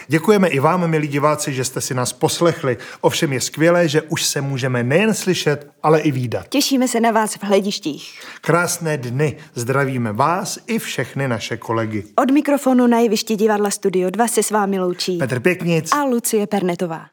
Děkujeme 0.08 0.48
i 0.48 0.60
vám, 0.60 0.86
milí 0.86 1.08
diváci, 1.08 1.52
že 1.52 1.64
jste 1.64 1.80
si 1.80 1.94
nás 1.94 2.12
poslechli. 2.12 2.76
Ovšem 3.00 3.32
je 3.32 3.40
skvělé, 3.40 3.88
že 3.88 4.02
už 4.02 4.24
se 4.24 4.40
můžeme 4.40 4.82
nejen 4.82 5.14
slyšet, 5.14 5.70
ale 5.82 6.00
i 6.00 6.10
výdat. 6.10 6.48
Těšíme 6.48 6.88
se 6.88 7.00
na 7.00 7.10
vás 7.10 7.34
v 7.34 7.44
hledištích. 7.44 8.20
Krásné 8.40 8.96
dny. 8.98 9.36
Zdravíme 9.54 10.12
vás 10.12 10.58
i 10.66 10.78
všechny 10.78 11.28
naše 11.28 11.56
kolegy. 11.56 12.04
Od 12.16 12.30
mikrofonu 12.30 12.86
na 12.86 12.98
jevišti 12.98 13.36
divadla 13.36 13.70
Studio 13.70 14.10
2 14.10 14.28
se 14.28 14.42
s 14.42 14.50
vámi 14.50 14.80
loučí 14.80 15.18
Petr 15.18 15.40
Pěknic 15.40 15.92
a 15.92 16.04
Lucie 16.04 16.46
Pernetová. 16.46 17.06